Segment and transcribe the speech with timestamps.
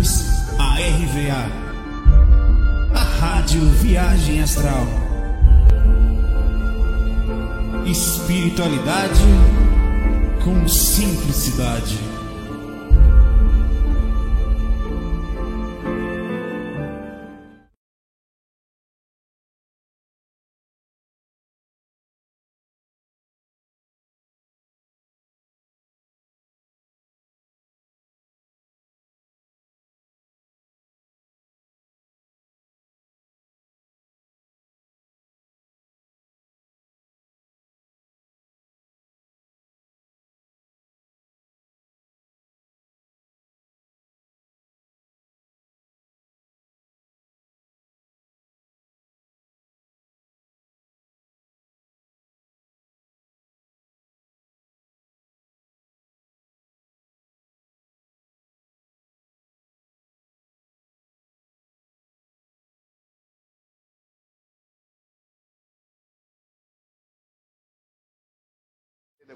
[0.00, 0.24] bem-vindos
[0.58, 1.50] à RVA,
[2.94, 4.86] a Rádio Viagem Astral.
[7.86, 9.20] Espiritualidade
[10.42, 12.09] com simplicidade.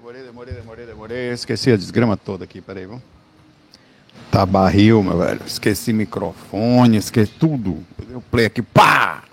[0.05, 1.31] Demorei, demorei, demorei, demorei.
[1.31, 3.01] Esqueci a desgrama toda aqui, peraí, vamos.
[4.29, 5.41] Tá barril, meu velho.
[5.43, 7.83] Esqueci microfone, esqueci tudo.
[8.07, 9.23] Eu play aqui, pá!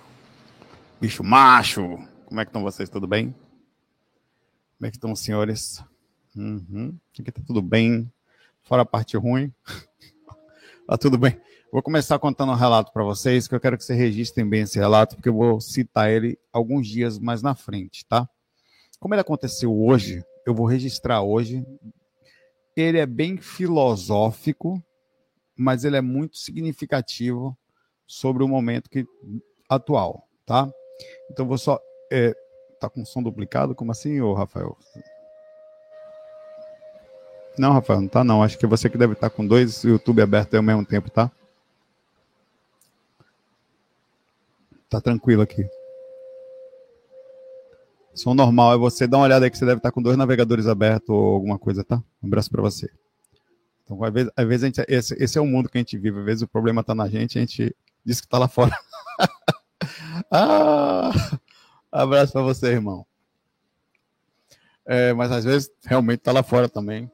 [0.99, 1.99] Bicho macho.
[2.25, 2.89] Como é que estão vocês?
[2.89, 3.35] Tudo bem?
[4.79, 5.85] Como é que estão os senhores?
[6.35, 6.97] Uhum.
[7.21, 8.11] Aqui tá tudo bem.
[8.63, 9.53] Fora a parte ruim.
[10.89, 11.39] tá tudo bem.
[11.71, 14.79] Vou começar contando um relato para vocês, que eu quero que vocês registrem bem esse
[14.79, 18.27] relato, porque eu vou citar ele alguns dias mais na frente, tá?
[18.99, 21.65] Como ele aconteceu hoje, eu vou registrar hoje.
[22.77, 24.83] Ele é bem filosófico,
[25.57, 27.57] mas ele é muito significativo
[28.07, 29.07] sobre o momento que,
[29.69, 30.71] atual, tá?
[31.31, 31.81] Então vou só.
[32.11, 32.35] É,
[32.81, 33.75] tá com som duplicado?
[33.75, 34.77] Como assim, ô Rafael?
[37.59, 38.43] Não, Rafael, não tá não.
[38.43, 41.31] Acho que você que deve estar com dois YouTube abertos ao mesmo tempo, tá?
[44.89, 45.67] Tá tranquilo aqui.
[48.15, 50.67] Som normal é você dar uma olhada aí que você deve estar com dois navegadores
[50.67, 52.03] abertos ou alguma coisa, tá?
[52.23, 52.91] Um abraço para você.
[53.85, 56.19] Então, às vezes, às vezes gente, esse, esse, é o mundo que a gente vive.
[56.19, 57.75] Às vezes o problema está na gente, a gente
[58.05, 58.77] diz que está lá fora.
[60.31, 61.11] ah,
[61.91, 63.07] abraço para você, irmão.
[64.85, 67.11] É, mas às vezes realmente está lá fora também.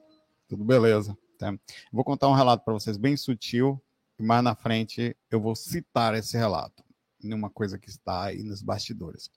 [0.49, 1.17] Tudo beleza.
[1.39, 1.55] Tá?
[1.93, 3.81] Vou contar um relato para vocês bem sutil
[4.19, 6.83] e mais na frente eu vou citar esse relato
[7.23, 9.31] em uma coisa que está aí nos bastidores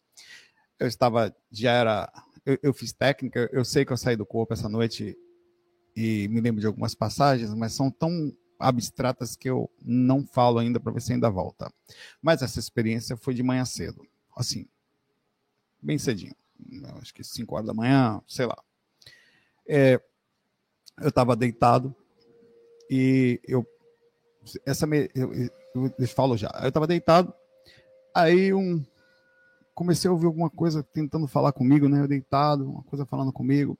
[0.82, 2.12] eu estava, já era,
[2.44, 5.16] eu, eu, fiz técnica, eu sei que eu saí do corpo essa noite
[5.96, 10.80] e me lembro de algumas passagens, mas são tão abstratas que eu não falo ainda
[10.80, 11.72] para ver se ainda volta.
[12.20, 14.04] Mas essa experiência foi de manhã cedo,
[14.36, 14.68] assim,
[15.80, 16.36] bem cedinho,
[17.00, 18.58] acho que 5 horas da manhã, sei lá.
[19.68, 20.02] É,
[21.00, 21.96] eu estava deitado
[22.90, 23.64] e eu,
[24.66, 27.32] essa me, eu, eu, eu falo já, eu estava deitado,
[28.16, 28.84] aí um
[29.82, 32.02] comecei a ouvir alguma coisa tentando falar comigo, né?
[32.02, 33.76] Eu deitado, uma coisa falando comigo.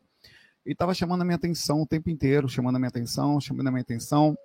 [0.66, 3.72] E estava chamando a minha atenção o tempo inteiro, chamando a minha atenção, chamando a
[3.72, 4.36] minha atenção.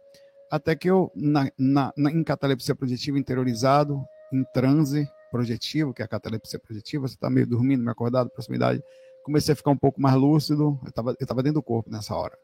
[0.50, 6.04] Até que eu, na, na, na em catalepsia projetiva, interiorizado, em transe projetivo, que é
[6.04, 8.82] a catalepsia projetiva, você está meio dormindo, meio acordado, proximidade,
[9.24, 12.14] comecei a ficar um pouco mais lúcido, eu estava eu tava dentro do corpo nessa
[12.14, 12.36] hora.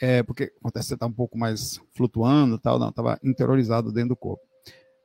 [0.00, 4.16] É, porque acontece você está um pouco mais flutuando tal, não, estava interiorizado dentro do
[4.16, 4.42] corpo.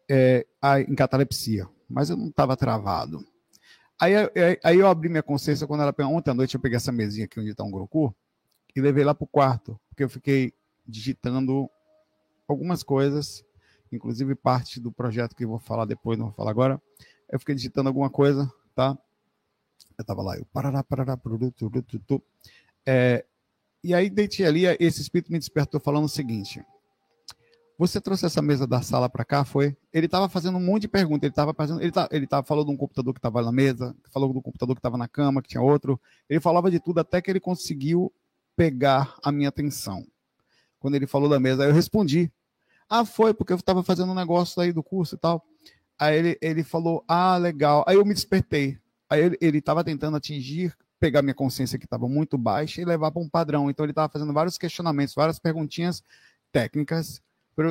[0.09, 3.25] É, a, em catalepsia mas eu não estava travado.
[4.01, 6.91] Aí, aí, aí, eu abri minha consciência quando ela ontem à noite eu peguei essa
[6.91, 8.13] mesinha aqui onde está um Groku
[8.75, 10.51] e levei lá para o quarto, porque eu fiquei
[10.85, 11.69] digitando
[12.47, 13.45] algumas coisas,
[13.91, 16.81] inclusive parte do projeto que eu vou falar depois, não vou falar agora.
[17.29, 18.97] Eu fiquei digitando alguma coisa, tá?
[19.95, 21.71] Eu estava lá, eu parará, parará, produto,
[22.85, 23.23] é,
[23.83, 26.65] e aí deitei ali, esse espírito me despertou falando o seguinte:
[27.77, 29.75] você trouxe essa mesa da sala para cá, foi?
[29.91, 31.23] Ele estava fazendo um monte de perguntas.
[31.23, 33.95] Ele estava fazendo, ele tá, ele tava falando de um computador que estava na mesa,
[34.11, 35.99] falou do computador que estava na cama, que tinha outro.
[36.29, 38.13] Ele falava de tudo até que ele conseguiu
[38.55, 40.05] pegar a minha atenção.
[40.79, 42.31] Quando ele falou da mesa, eu respondi.
[42.87, 45.43] Ah, foi porque eu estava fazendo um negócio aí do curso e tal.
[45.97, 47.83] Aí ele, ele falou, ah, legal.
[47.87, 48.77] Aí eu me despertei.
[49.09, 53.21] Aí ele estava tentando atingir, pegar minha consciência que estava muito baixa e levar para
[53.21, 53.69] um padrão.
[53.69, 56.03] Então ele estava fazendo vários questionamentos, várias perguntinhas
[56.51, 57.21] técnicas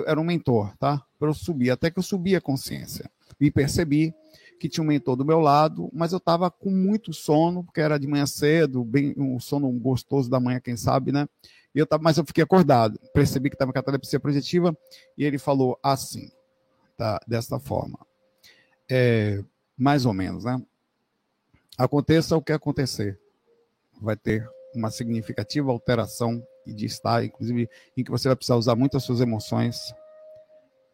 [0.06, 1.02] era um mentor, tá?
[1.18, 3.10] Para eu subir, até que eu subi a consciência.
[3.40, 4.14] E percebi
[4.60, 7.98] que tinha um mentor do meu lado, mas eu estava com muito sono, porque era
[7.98, 11.28] de manhã cedo, bem um sono gostoso da manhã, quem sabe, né?
[11.74, 12.98] E eu tava, mas eu fiquei acordado.
[13.12, 14.76] Percebi que estava com catalepsia projetiva
[15.18, 16.30] e ele falou assim,
[16.96, 17.18] tá?
[17.26, 17.98] Desta forma.
[18.88, 19.42] É,
[19.76, 20.62] mais ou menos, né?
[21.76, 23.18] Aconteça o que acontecer,
[24.00, 28.96] vai ter uma significativa alteração de estar, inclusive, em que você vai precisar usar muito
[28.96, 29.92] as suas emoções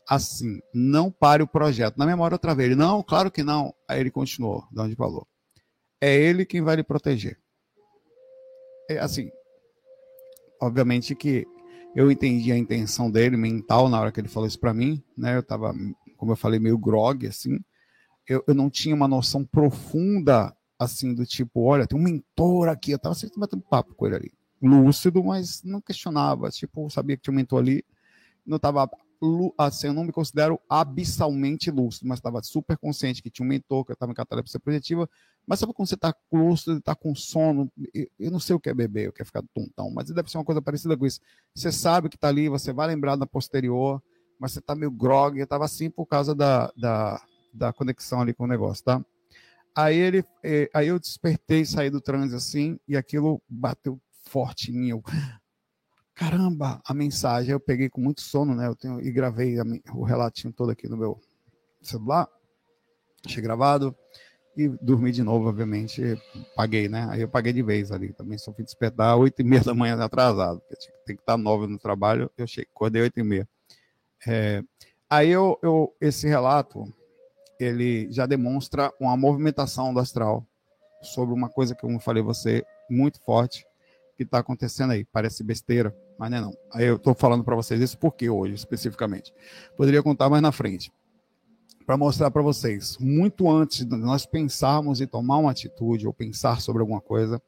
[0.08, 1.98] assim, não pare o projeto.
[1.98, 3.74] Na memória outra vez, ele, não, claro que não.
[3.86, 5.28] Aí ele continuou, de onde falou.
[6.00, 7.38] É ele quem vai lhe proteger.
[8.88, 9.30] É assim,
[10.62, 11.46] obviamente que
[11.94, 15.36] eu entendi a intenção dele mental na hora que ele falou isso para mim, né?
[15.36, 15.74] Eu tava,
[16.16, 17.58] como eu falei, meio grog, assim.
[18.26, 22.92] Eu, eu não tinha uma noção profunda, assim, do tipo, olha, tem um mentor aqui.
[22.92, 24.37] Eu tava sempre batendo papo com ele ali.
[24.60, 26.50] Lúcido, mas não questionava.
[26.50, 27.84] Tipo, sabia que tinha um mentor ali.
[28.44, 28.88] Não tava
[29.56, 33.84] assim, eu não me considero abissalmente lúcido, mas estava super consciente que tinha um mentor,
[33.84, 35.08] que eu estava em catalepsia projetiva.
[35.46, 37.70] Mas sabe quando você está lúcido, está com sono?
[38.18, 40.44] Eu não sei o que é beber, eu quero ficar tontão, mas deve ser uma
[40.44, 41.20] coisa parecida com isso.
[41.54, 44.00] Você sabe que está ali, você vai lembrar da posterior,
[44.38, 45.36] mas você está meio grog.
[45.36, 47.20] Eu estava assim por causa da, da,
[47.52, 49.04] da conexão ali com o negócio, tá?
[49.74, 54.90] Aí ele, eh, aí eu despertei, saí do transe assim, e aquilo bateu forte em.
[54.90, 55.02] Eu,
[56.14, 57.52] caramba, a mensagem.
[57.52, 58.66] Eu peguei com muito sono, né?
[58.66, 59.64] Eu tenho, e gravei a,
[59.94, 61.20] o relatinho todo aqui no meu
[61.82, 62.28] celular.
[63.24, 63.96] Achei gravado.
[64.56, 66.02] E dormi de novo, obviamente.
[66.56, 67.06] Paguei, né?
[67.10, 68.12] Aí eu paguei de vez ali.
[68.12, 70.60] Também só fui despertar às e meia da manhã atrasado.
[71.06, 72.30] Tem que estar nove no trabalho.
[72.36, 73.48] Eu cheguei, acordei às e meia.
[74.26, 74.62] É,
[75.08, 76.92] aí eu, eu, esse relato,
[77.60, 80.44] ele já demonstra uma movimentação do astral
[81.02, 83.66] sobre uma coisa que, eu falei você, muito forte,
[84.18, 85.04] que está acontecendo aí.
[85.04, 86.56] Parece besteira, mas não é não.
[86.74, 89.32] Aí eu estou falando para vocês isso porque hoje, especificamente.
[89.76, 90.92] Poderia contar mais na frente.
[91.86, 96.60] Para mostrar para vocês, muito antes de nós pensarmos em tomar uma atitude ou pensar
[96.60, 97.40] sobre alguma coisa,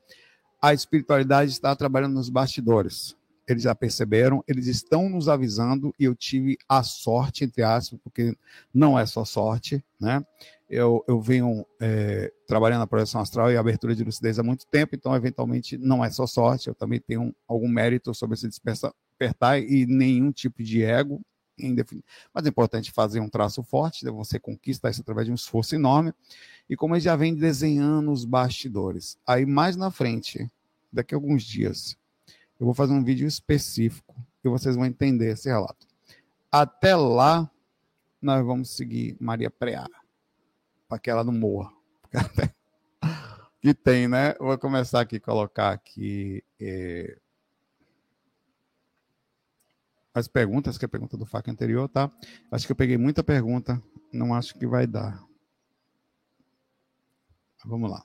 [0.62, 3.16] a espiritualidade está trabalhando nos bastidores.
[3.46, 8.34] Eles já perceberam, eles estão nos avisando e eu tive a sorte, entre aspas, porque
[8.72, 10.24] não é só sorte, né?
[10.70, 14.94] Eu, eu venho é, trabalhando na projeção astral e abertura de lucidez há muito tempo,
[14.94, 19.84] então, eventualmente, não é só sorte, eu também tenho algum mérito sobre esse despertar e
[19.84, 21.20] nenhum tipo de ego.
[22.32, 24.10] Mas é importante fazer um traço forte, né?
[24.12, 26.14] você conquista isso através de um esforço enorme.
[26.68, 29.18] E como ele já vem desenhando os bastidores.
[29.26, 30.48] Aí, mais na frente,
[30.90, 31.98] daqui a alguns dias,
[32.58, 35.86] eu vou fazer um vídeo específico e vocês vão entender esse relato.
[36.50, 37.50] Até lá,
[38.22, 39.86] nós vamos seguir Maria Preá
[40.90, 41.72] para que ela não morra.
[43.62, 44.34] que tem, né?
[44.40, 47.16] Vou começar aqui colocar aqui é...
[50.12, 52.10] as perguntas, que é a pergunta do FAC anterior, tá?
[52.50, 53.80] Acho que eu peguei muita pergunta,
[54.12, 55.24] não acho que vai dar.
[57.64, 58.04] Vamos lá.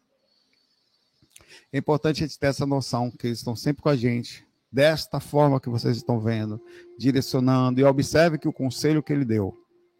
[1.73, 5.19] É importante a gente ter essa noção que eles estão sempre com a gente, desta
[5.19, 6.61] forma que vocês estão vendo,
[6.99, 9.57] direcionando, e observe que o conselho que ele deu,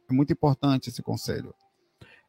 [0.08, 1.56] é muito importante esse conselho.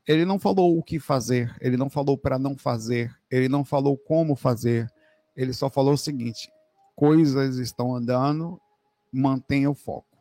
[0.06, 3.99] Ele não falou o que fazer, ele não falou para não fazer, ele não falou
[3.99, 4.88] como fazer,
[5.35, 6.50] ele só falou o seguinte:
[6.94, 8.61] coisas estão andando,
[9.12, 10.17] mantenha o foco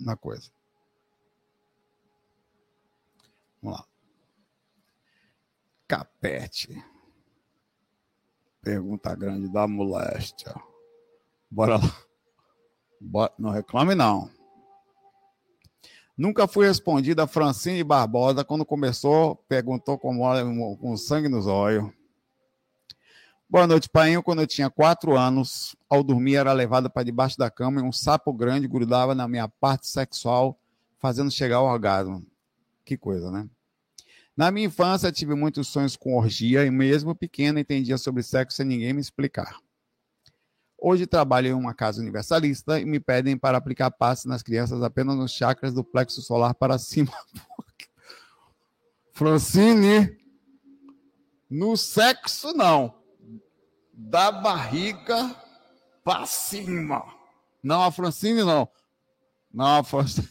[0.00, 0.50] na coisa.
[3.62, 3.86] Vamos lá.
[5.86, 6.82] Capete.
[8.62, 10.54] Pergunta grande da moléstia.
[11.50, 12.06] Bora lá.
[13.00, 14.30] Bora, não reclame, não.
[16.22, 21.90] Nunca fui respondida a Francine Barbosa quando começou, perguntou como com sangue nos olhos.
[23.50, 24.22] Boa noite, pai.
[24.22, 27.90] Quando eu tinha quatro anos, ao dormir era levada para debaixo da cama e um
[27.90, 30.56] sapo grande grudava na minha parte sexual,
[31.00, 32.24] fazendo chegar ao orgasmo.
[32.84, 33.48] Que coisa, né?
[34.36, 38.66] Na minha infância, tive muitos sonhos com orgia e, mesmo pequena, entendia sobre sexo sem
[38.66, 39.58] ninguém me explicar.
[40.84, 45.16] Hoje trabalho em uma casa universalista e me pedem para aplicar passes nas crianças apenas
[45.16, 47.12] nos chakras do plexo solar para cima.
[49.14, 50.18] Francine,
[51.48, 53.00] no sexo não.
[53.92, 55.32] Da barriga
[56.02, 57.04] para cima.
[57.62, 58.68] Não, a Francine não.
[59.54, 60.28] Não, a Francine.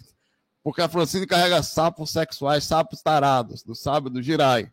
[0.62, 4.70] Porque a Francine carrega sapos sexuais, sapos tarados, do sábio do Girai.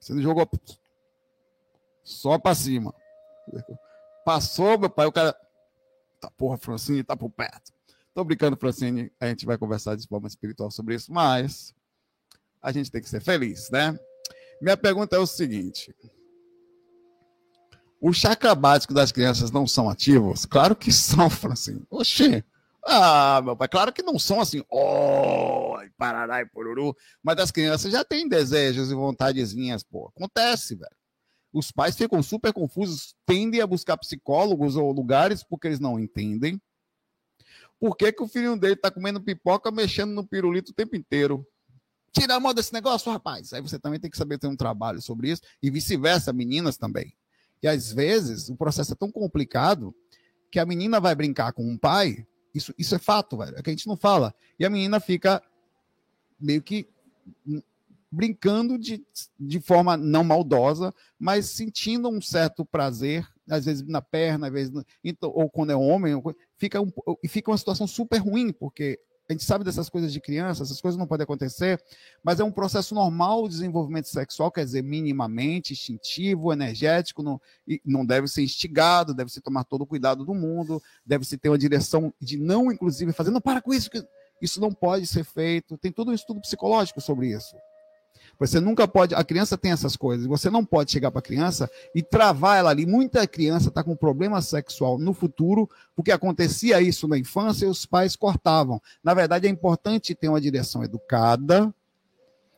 [0.00, 0.50] Você não jogou
[2.02, 2.92] só para cima.
[4.24, 5.34] Passou, meu pai, o cara.
[6.20, 7.72] Tá, porra, Francine, tá por perto.
[8.14, 9.10] Tô brincando, Francine.
[9.20, 11.74] A gente vai conversar de forma espiritual sobre isso, mas
[12.60, 13.98] a gente tem que ser feliz, né?
[14.60, 15.94] Minha pergunta é o seguinte:
[18.00, 20.46] o chakra básico das crianças não são ativos?
[20.46, 21.84] Claro que são, Francine.
[21.90, 22.44] Oxê.
[22.84, 27.92] Ah, meu pai, claro que não são assim, oh, parará e poruru, mas as crianças
[27.92, 30.08] já têm desejos e vontadezinhas, pô.
[30.08, 30.90] Acontece, velho
[31.52, 36.60] os pais ficam super confusos, tendem a buscar psicólogos ou lugares porque eles não entendem.
[37.78, 41.46] Por que, que o filho dele está comendo pipoca, mexendo no pirulito o tempo inteiro?
[42.12, 43.52] Tira a mão desse negócio, rapaz.
[43.52, 47.14] Aí você também tem que saber ter um trabalho sobre isso, e vice-versa, meninas também.
[47.62, 49.94] E às vezes o processo é tão complicado
[50.50, 53.56] que a menina vai brincar com um pai Isso, isso é fato, velho.
[53.56, 54.34] É que a gente não fala.
[54.58, 55.42] E a menina fica
[56.38, 56.86] meio que
[58.12, 59.02] brincando de,
[59.40, 64.84] de forma não maldosa, mas sentindo um certo prazer, às vezes na perna, às vezes,
[65.02, 66.22] então, ou quando é homem,
[66.58, 66.92] fica, um,
[67.26, 69.00] fica uma situação super ruim, porque
[69.30, 71.82] a gente sabe dessas coisas de criança, essas coisas não podem acontecer,
[72.22, 77.40] mas é um processo normal de desenvolvimento sexual, quer dizer, minimamente instintivo, energético, não,
[77.82, 81.48] não deve ser instigado, deve se tomar todo o cuidado do mundo, deve se ter
[81.48, 83.88] uma direção de não, inclusive, fazer, não, para com isso,
[84.42, 85.78] isso não pode ser feito.
[85.78, 87.56] Tem todo um estudo psicológico sobre isso.
[88.46, 89.14] Você nunca pode.
[89.14, 90.26] A criança tem essas coisas.
[90.26, 92.84] Você não pode chegar para a criança e travar ela ali.
[92.84, 97.86] Muita criança está com problema sexual no futuro, porque acontecia isso na infância e os
[97.86, 98.82] pais cortavam.
[99.02, 101.72] Na verdade, é importante ter uma direção educada.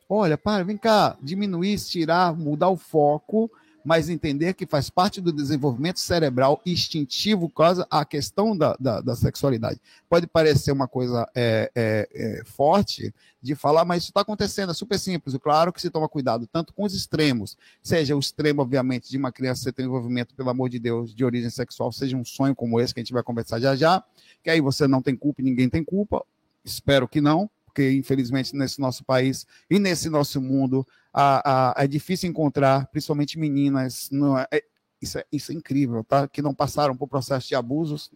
[0.09, 3.51] Olha, para, vem cá, diminuir, tirar, mudar o foco
[3.85, 9.15] mas entender que faz parte do desenvolvimento cerebral instintivo causa a questão da, da, da
[9.15, 9.79] sexualidade.
[10.09, 14.73] Pode parecer uma coisa é, é, é, forte de falar, mas isso está acontecendo, é
[14.73, 15.37] super simples.
[15.37, 19.31] Claro que se toma cuidado tanto com os extremos, seja o extremo, obviamente, de uma
[19.31, 22.91] criança ter envolvimento, pelo amor de Deus, de origem sexual, seja um sonho como esse
[22.91, 24.03] que a gente vai conversar já já,
[24.43, 26.25] que aí você não tem culpa e ninguém tem culpa,
[26.63, 31.87] espero que não, porque infelizmente nesse nosso país e nesse nosso mundo a, a, é
[31.87, 34.09] difícil encontrar, principalmente meninas.
[34.09, 34.63] Não é, é,
[35.01, 36.25] isso, é, isso é incrível, tá?
[36.25, 38.09] Que não passaram por processo de abusos.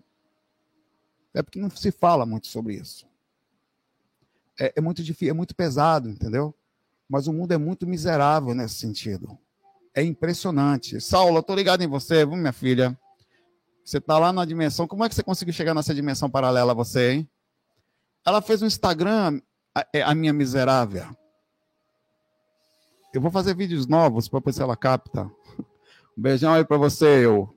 [1.33, 3.05] É porque não se fala muito sobre isso.
[4.57, 6.55] É, é muito difícil, é muito pesado, entendeu?
[7.07, 9.37] Mas o mundo é muito miserável nesse sentido.
[9.93, 11.01] É impressionante.
[11.01, 12.97] Saulo, eu tô ligado em você, viu, minha filha?
[13.83, 14.87] Você tá lá na dimensão.
[14.87, 17.29] Como é que você conseguiu chegar nessa dimensão paralela você, hein?
[18.25, 19.41] Ela fez um Instagram,
[19.79, 21.05] a, é, a minha miserável.
[23.13, 25.31] Eu vou fazer vídeos novos para ver se ela capta.
[26.17, 27.53] Um beijão aí para você, eu.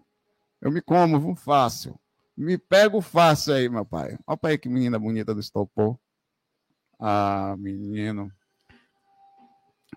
[0.61, 1.99] Eu me como, vou fácil.
[2.37, 4.17] Me pego fácil aí, meu pai.
[4.27, 5.99] Olha aí que menina bonita do estopor.
[6.99, 8.33] Ah, menino.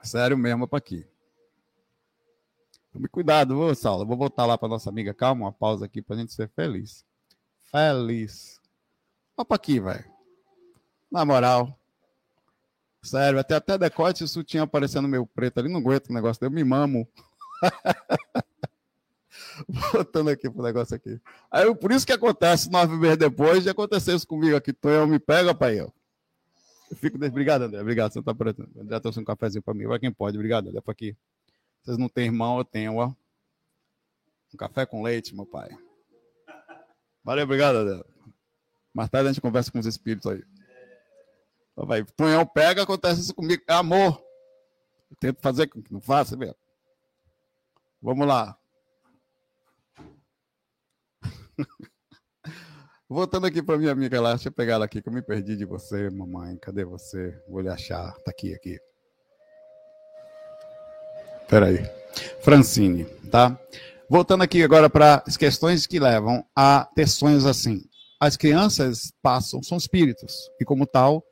[0.02, 1.08] Sério mesmo, para aqui.
[2.92, 4.06] Tome cuidado, vou, Saulo.
[4.06, 5.14] Vou voltar lá para nossa amiga.
[5.14, 7.06] Calma, uma pausa aqui para a gente ser feliz.
[7.72, 8.62] Feliz.
[9.36, 10.06] Para aqui, velho.
[11.12, 11.78] Na moral.
[13.06, 16.50] Sério, até, até decote e sutiã aparecendo meu preto ali, não aguento o negócio, eu
[16.50, 17.08] me mamo.
[19.94, 21.22] Voltando aqui pro negócio aqui.
[21.52, 24.76] Aí, por isso que acontece nove meses depois de acontecer isso comigo aqui.
[24.84, 25.80] eu me pega, pai.
[25.80, 25.94] Eu,
[26.90, 27.24] eu fico.
[27.24, 27.80] Obrigado, André.
[27.80, 28.70] Obrigado, você tá aparecendo.
[28.78, 29.86] André trouxe um cafezinho para mim.
[29.86, 30.36] Vai quem pode.
[30.36, 30.82] Obrigado, André.
[30.82, 31.16] Pra aqui.
[31.84, 33.14] Vocês não têm irmão, eu tenho, ó.
[34.54, 35.70] Um café com leite, meu pai.
[37.24, 38.04] Valeu, obrigado, André.
[38.94, 40.44] Mais tarde a gente conversa com os espíritos aí.
[41.76, 43.62] Vai, Tonhão pega, acontece isso comigo.
[43.68, 44.24] É amor.
[45.12, 46.56] Eu tento fazer com que não faça, velho.
[48.02, 48.58] Vamos lá.
[53.10, 55.56] Voltando aqui para minha amiga lá, deixa eu pegar ela aqui, que eu me perdi
[55.56, 56.58] de você, mamãe.
[56.58, 57.40] Cadê você?
[57.48, 58.14] Vou lhe achar.
[58.20, 58.80] Tá aqui, aqui.
[61.48, 61.80] Peraí.
[62.42, 63.60] Francine, tá?
[64.10, 67.84] Voltando aqui agora para as questões que levam a ter sonhos assim.
[68.20, 71.24] As crianças passam, são espíritos, e como tal,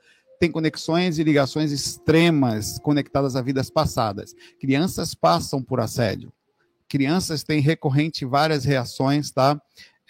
[0.43, 4.35] tem conexões e ligações extremas conectadas a vidas passadas.
[4.59, 6.33] Crianças passam por assédio.
[6.89, 9.62] Crianças têm recorrente várias reações, tá?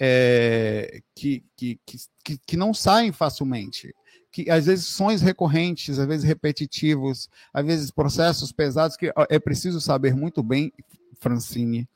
[0.01, 3.93] É, que, que, que, que não saem facilmente.
[4.31, 9.79] Que às vezes sonhos recorrentes, às vezes repetitivos, às vezes processos pesados que é preciso
[9.79, 10.73] saber muito bem,
[11.19, 11.87] Francine,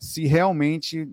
[0.00, 1.08] se realmente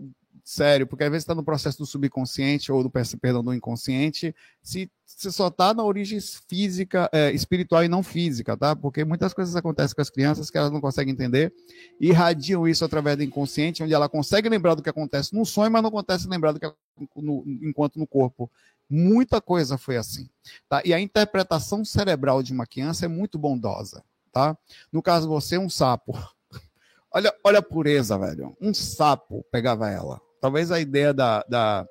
[0.45, 4.91] sério, porque às vezes está no processo do subconsciente ou do perdão do inconsciente, se,
[5.03, 8.75] se só está na origem física, é, espiritual e não física, tá?
[8.75, 11.51] Porque muitas coisas acontecem com as crianças que elas não conseguem entender
[11.99, 15.71] e irradiam isso através do inconsciente, onde ela consegue lembrar do que acontece no sonho,
[15.71, 16.71] mas não acontece lembrar do que
[17.15, 18.49] no, enquanto no corpo.
[18.87, 20.29] Muita coisa foi assim,
[20.69, 20.79] tá?
[20.85, 24.55] E a interpretação cerebral de uma criança é muito bondosa, tá?
[24.91, 26.13] No caso você, um sapo.
[27.11, 28.57] Olha, olha a pureza, velho.
[28.59, 30.19] Um sapo pegava ela.
[30.39, 31.87] Talvez a ideia da, da,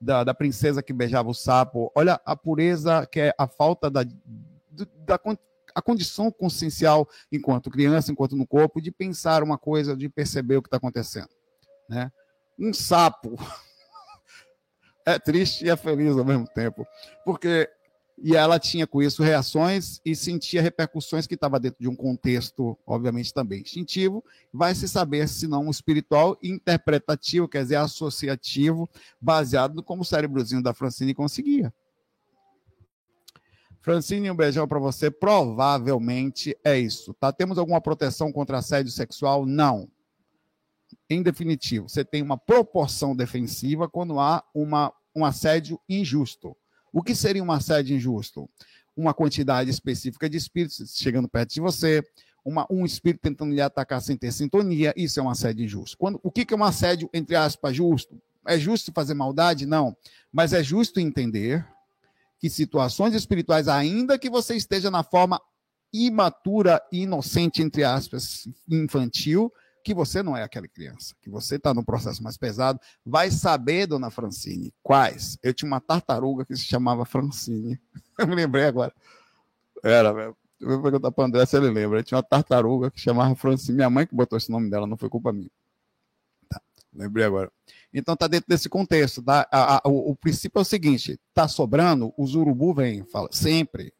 [0.00, 4.04] da, da, princesa que beijava o sapo, olha a pureza que é a falta da,
[4.04, 5.18] da
[5.74, 10.62] a condição consciencial enquanto criança, enquanto no corpo, de pensar uma coisa, de perceber o
[10.62, 11.28] que está acontecendo.
[11.86, 12.10] Né?
[12.58, 13.36] Um sapo
[15.04, 16.86] é triste e é feliz ao mesmo tempo,
[17.26, 17.68] porque
[18.18, 22.76] e ela tinha com isso reações e sentia repercussões que estava dentro de um contexto,
[22.86, 24.24] obviamente, também instintivo.
[24.52, 28.88] Vai se saber se não espiritual interpretativo, quer dizer, associativo,
[29.20, 31.72] baseado no como o cérebrozinho da Francine conseguia.
[33.82, 35.10] Francine, um beijão para você.
[35.10, 37.30] Provavelmente é isso, tá?
[37.32, 39.44] Temos alguma proteção contra assédio sexual?
[39.44, 39.88] Não.
[41.08, 46.56] Em definitivo, você tem uma proporção defensiva quando há uma, um assédio injusto
[46.92, 48.48] O que seria um assédio injusto?
[48.96, 52.02] Uma quantidade específica de espíritos chegando perto de você,
[52.44, 55.98] uma, um espírito tentando lhe atacar sem ter sintonia, isso é um assédio injusto.
[55.98, 58.20] Quando, o que, que é um assédio, entre aspas, justo?
[58.46, 59.66] É justo fazer maldade?
[59.66, 59.96] Não.
[60.32, 61.66] Mas é justo entender
[62.38, 65.40] que situações espirituais, ainda que você esteja na forma
[65.92, 69.52] imatura, inocente, entre aspas, infantil,
[69.86, 73.86] que você não é aquela criança, que você está no processo mais pesado, vai saber,
[73.86, 75.38] dona Francine, quais.
[75.44, 77.80] Eu tinha uma tartaruga que se chamava Francine.
[78.18, 78.92] Eu me lembrei agora.
[79.84, 80.36] Era, velho.
[80.60, 82.00] Eu vou perguntar para o André se ele lembra.
[82.00, 83.76] Eu tinha uma tartaruga que chamava Francine.
[83.76, 85.50] Minha mãe que botou esse nome dela, não foi culpa minha.
[86.48, 86.60] Tá,
[86.92, 87.52] lembrei agora.
[87.94, 89.22] Então está dentro desse contexto.
[89.22, 89.46] Tá?
[89.52, 93.92] A, a, o, o, princípio é o seguinte: está sobrando, os urubu vêm, fala, sempre.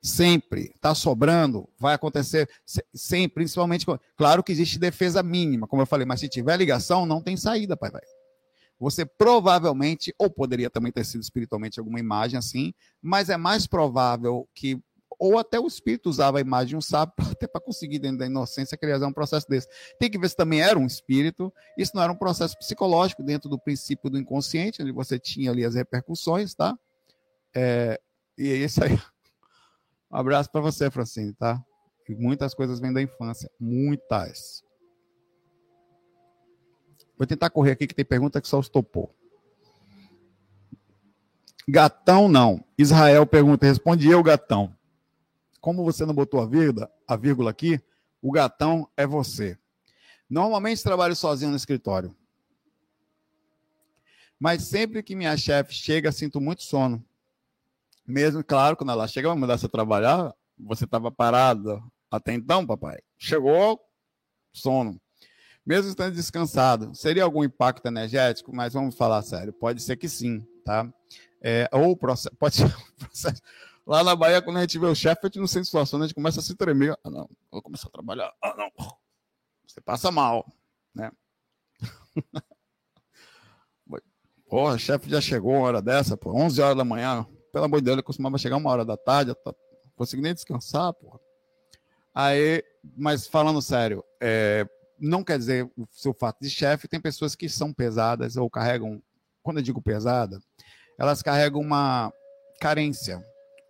[0.00, 0.72] Sempre.
[0.74, 2.48] Está sobrando, vai acontecer
[2.94, 3.84] sempre, principalmente.
[4.16, 7.76] Claro que existe defesa mínima, como eu falei, mas se tiver ligação, não tem saída,
[7.76, 8.02] pai, vai.
[8.78, 14.48] Você provavelmente, ou poderia também ter sido espiritualmente alguma imagem assim, mas é mais provável
[14.54, 14.80] que
[15.18, 18.26] ou até o espírito usava a imagem de um sábio até para conseguir, dentro da
[18.26, 19.66] inocência, criar um processo desse.
[19.98, 23.48] Tem que ver se também era um espírito, isso não era um processo psicológico dentro
[23.48, 26.78] do princípio do inconsciente, onde você tinha ali as repercussões, tá?
[27.52, 28.00] É,
[28.36, 28.96] e é isso aí.
[30.10, 31.62] Um abraço para você, Francine, tá?
[32.08, 34.64] E muitas coisas vêm da infância, muitas.
[37.16, 39.14] Vou tentar correr aqui que tem pergunta que só os topou.
[41.68, 42.64] Gatão não.
[42.78, 44.74] Israel pergunta, responde eu, gatão.
[45.60, 47.78] Como você não botou a vírgula, a vírgula aqui,
[48.22, 49.58] o gatão é você.
[50.30, 52.16] Normalmente trabalho sozinho no escritório.
[54.38, 57.04] Mas sempre que minha chefe chega, sinto muito sono.
[58.08, 61.78] Mesmo, claro, quando ela chega, vai mandar você trabalhar, você estava parado
[62.10, 62.96] até então, papai.
[63.18, 63.78] Chegou,
[64.50, 64.98] sono.
[65.64, 68.56] Mesmo estando descansado, seria algum impacto energético?
[68.56, 70.90] Mas vamos falar sério, pode ser que sim, tá?
[71.42, 73.42] É, ou processo, pode ser um processo,
[73.86, 76.02] Lá na Bahia, quando a gente vê o chefe, a gente não sente situação, a
[76.02, 76.98] gente começa a se tremer.
[77.04, 78.32] Ah, não, vou começar a trabalhar.
[78.42, 78.70] Ah, não.
[79.66, 80.50] Você passa mal,
[80.94, 81.10] né?
[84.48, 87.26] Porra, chefe já chegou uma hora dessa, pô, 11 horas da manhã.
[87.58, 89.52] Pelo amor de Deus, ele costumava chegar uma hora da tarde, tá,
[89.96, 91.18] consegui nem descansar, porra.
[92.14, 92.62] Aí,
[92.96, 94.64] mas falando sério, é,
[94.96, 99.02] não quer dizer o seu fato de chefe, tem pessoas que são pesadas ou carregam,
[99.42, 100.38] quando eu digo pesada,
[100.96, 102.12] elas carregam uma
[102.60, 103.20] carência,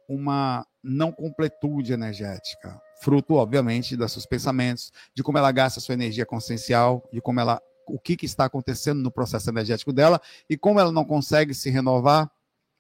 [0.07, 6.27] uma não completude energética, fruto, obviamente, dos seus pensamentos, de como ela gasta sua energia
[6.27, 10.79] consciencial, de como ela, o que, que está acontecendo no processo energético dela e como
[10.79, 12.31] ela não consegue se renovar,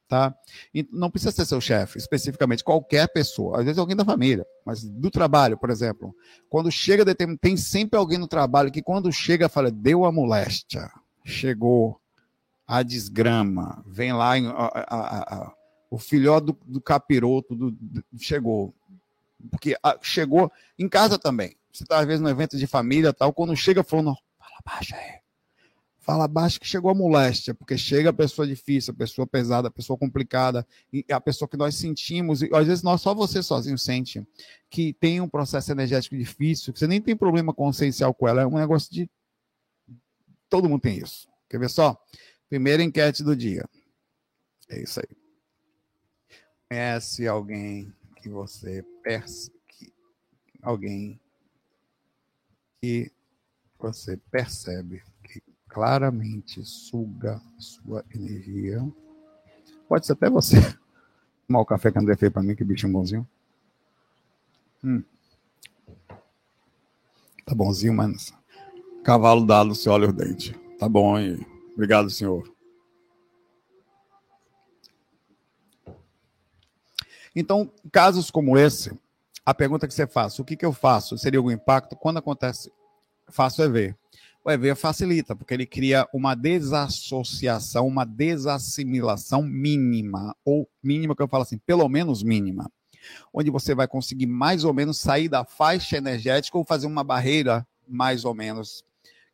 [0.08, 0.34] tá?
[0.74, 4.82] E não precisa ser seu chefe, especificamente qualquer pessoa, às vezes alguém da família, mas
[4.82, 6.14] do trabalho, por exemplo,
[6.48, 10.90] quando chega tem sempre alguém no trabalho que quando chega fala deu a moléstia,
[11.24, 12.00] chegou
[12.66, 15.52] a desgrama, vem lá a, a, a,
[15.90, 18.74] o filhote do, do capiroto do, do, chegou.
[19.50, 21.56] Porque ah, chegou em casa também.
[21.72, 25.20] Você está, às vezes, no evento de família tal, quando chega falando, fala baixo aí.
[26.08, 29.70] Fala baixo que chegou a moléstia, porque chega a pessoa difícil, a pessoa pesada, a
[29.70, 30.66] pessoa complicada,
[31.10, 34.26] a pessoa que nós sentimos, e às vezes nós, só você sozinho sente,
[34.70, 38.46] que tem um processo energético difícil, que você nem tem problema consciencial com ela, é
[38.46, 39.10] um negócio de.
[40.48, 41.28] Todo mundo tem isso.
[41.46, 42.02] Quer ver só?
[42.48, 43.68] Primeira enquete do dia.
[44.70, 45.18] É isso aí
[46.68, 49.56] conhece alguém que você percebe,
[50.62, 51.18] alguém
[52.80, 53.10] que
[53.78, 55.02] você percebe
[55.78, 58.84] claramente suga sua energia.
[59.88, 60.56] Pode ser até você.
[61.46, 63.26] Tomar o café que André fez para mim, que bicho bonzinho.
[64.82, 65.04] Hum.
[67.46, 68.34] Tá bonzinho, mas
[69.04, 70.52] cavalo dado, se olha o dente.
[70.80, 71.40] Tá bom, aí.
[71.74, 72.52] Obrigado, senhor.
[77.36, 78.98] Então, casos como esse,
[79.46, 81.16] a pergunta que você faz, o que, que eu faço?
[81.16, 81.94] Seria algum impacto?
[81.94, 82.72] Quando acontece,
[83.28, 83.94] faço EV.
[84.48, 91.28] O EV facilita, porque ele cria uma desassociação, uma desassimilação mínima, ou mínima que eu
[91.28, 92.72] falo assim, pelo menos mínima,
[93.30, 97.68] onde você vai conseguir mais ou menos sair da faixa energética ou fazer uma barreira
[97.86, 98.82] mais ou menos,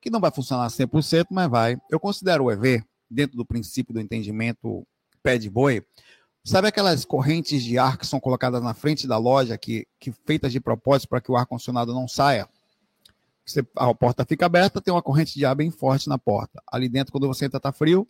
[0.00, 1.76] que não vai funcionar 100%, mas vai.
[1.88, 4.84] Eu considero o EV, dentro do princípio do entendimento
[5.22, 5.80] pé de boi,
[6.46, 10.52] Sabe aquelas correntes de ar que são colocadas na frente da loja, que, que feitas
[10.52, 12.46] de propósito para que o ar-condicionado não saia?
[13.44, 16.62] Você, a porta fica aberta, tem uma corrente de ar bem forte na porta.
[16.70, 18.08] Ali dentro, quando você entra, está frio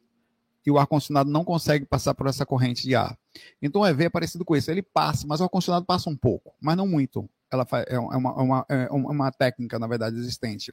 [0.66, 3.18] e o ar-condicionado não consegue passar por essa corrente de ar.
[3.60, 4.70] Então o EV é parecido com isso.
[4.70, 7.28] Ele passa, mas o ar-condicionado passa um pouco, mas não muito.
[7.50, 10.72] Ela é, é uma, é uma, é uma técnica, na verdade, existente.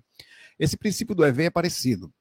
[0.58, 2.12] Esse princípio do EV é parecido.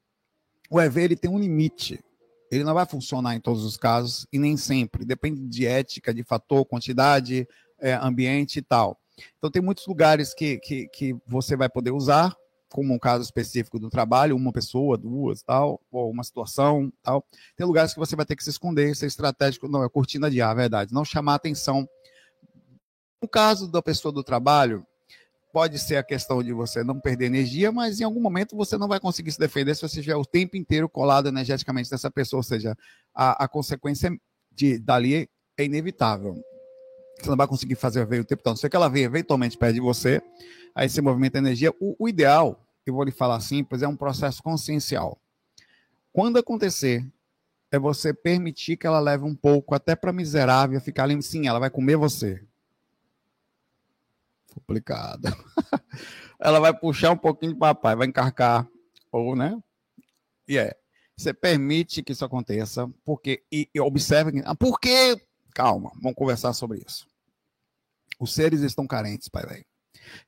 [0.71, 2.03] O EV ele tem um limite
[2.51, 5.05] ele não vai funcionar em todos os casos e nem sempre.
[5.05, 7.47] Depende de ética, de fator, quantidade,
[7.79, 9.00] é, ambiente e tal.
[9.39, 12.35] Então, tem muitos lugares que, que, que você vai poder usar,
[12.71, 17.25] como um caso específico do trabalho, uma pessoa, duas, tal, ou uma situação, tal.
[17.57, 20.41] Tem lugares que você vai ter que se esconder, ser estratégico, não, é cortina de
[20.41, 21.89] ar, verdade, não chamar atenção.
[23.21, 24.87] No caso da pessoa do trabalho,
[25.53, 28.89] pode ser a questão de você não perder energia, mas em algum momento você não
[28.89, 32.45] vai conseguir se defender se você estiver o tempo inteiro colado energeticamente dessa pessoa, ou
[32.45, 32.77] seja,
[33.15, 34.17] a, a consequência
[34.53, 36.41] de, dali é inevitável.
[37.21, 38.57] Você não vai conseguir fazer ver o tempo todo.
[38.57, 40.23] Se que ela vem eventualmente perto de você,
[40.75, 41.71] aí você movimenta a energia.
[41.81, 45.21] O, o ideal, eu vou lhe falar simples, é um processo consciencial.
[46.13, 47.07] Quando acontecer,
[47.71, 51.23] é você permitir que ela leve um pouco até para miserável ficar ali.
[51.23, 52.43] Sim, ela vai comer você.
[54.53, 55.29] Complicado.
[56.41, 58.67] ela vai puxar um pouquinho de papai, vai encarcar,
[59.13, 59.57] ou, né?
[60.49, 60.77] E é.
[61.17, 63.45] Você permite que isso aconteça, porque.
[63.53, 64.43] E, e observe.
[64.45, 65.21] Ah, por quê?
[65.55, 67.07] Calma, vamos conversar sobre isso.
[68.19, 69.65] Os seres estão carentes, pai velho.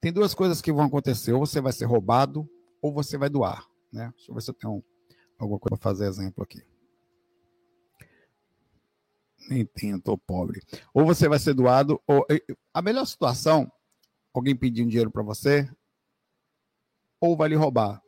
[0.00, 2.48] Tem duas coisas que vão acontecer: ou você vai ser roubado,
[2.80, 3.66] ou você vai doar.
[3.92, 4.12] Né?
[4.16, 4.84] Deixa eu ver se eu tenho
[5.38, 6.62] alguma coisa para fazer exemplo aqui.
[9.48, 10.62] Nem tenho, tô pobre.
[10.94, 12.24] Ou você vai ser doado, ou
[12.72, 13.70] a melhor situação,
[14.32, 15.68] alguém pedir um dinheiro para você,
[17.20, 18.00] ou vai lhe roubar.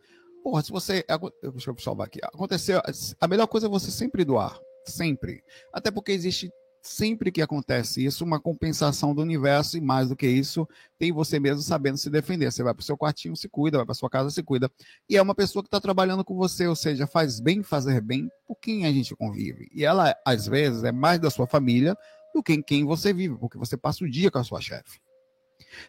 [0.43, 1.05] Porra, se você.
[1.53, 2.21] Deixa eu salvar aqui.
[2.23, 2.81] Aconteceu.
[3.21, 4.59] A melhor coisa é você sempre doar.
[4.87, 5.43] Sempre.
[5.73, 6.51] Até porque existe
[6.85, 10.69] sempre que acontece isso, uma compensação do universo, e mais do que isso,
[10.99, 12.53] tem você mesmo sabendo se defender.
[12.53, 14.71] Você vai para o seu quartinho, se cuida, vai para sua casa, se cuida.
[15.09, 18.29] E é uma pessoa que está trabalhando com você, ou seja, faz bem fazer bem
[18.47, 19.69] por quem a gente convive.
[19.75, 21.97] E ela, às vezes, é mais da sua família
[22.35, 25.01] do que em quem você vive, porque você passa o dia com a sua chefe.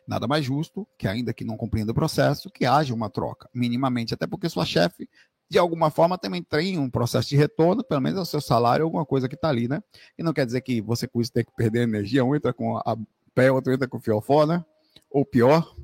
[0.07, 4.13] Nada mais justo que, ainda que não compreenda o processo, que haja uma troca, minimamente,
[4.13, 5.09] até porque sua chefe
[5.49, 9.05] de alguma forma também tem um processo de retorno, pelo menos ao seu salário, alguma
[9.05, 9.81] coisa que está ali, né?
[10.17, 12.77] E não quer dizer que você com isso tem que perder energia, um entra com
[12.77, 12.97] a
[13.33, 14.63] pé, outro entra com o fiofó, né?
[15.09, 15.75] Ou pior.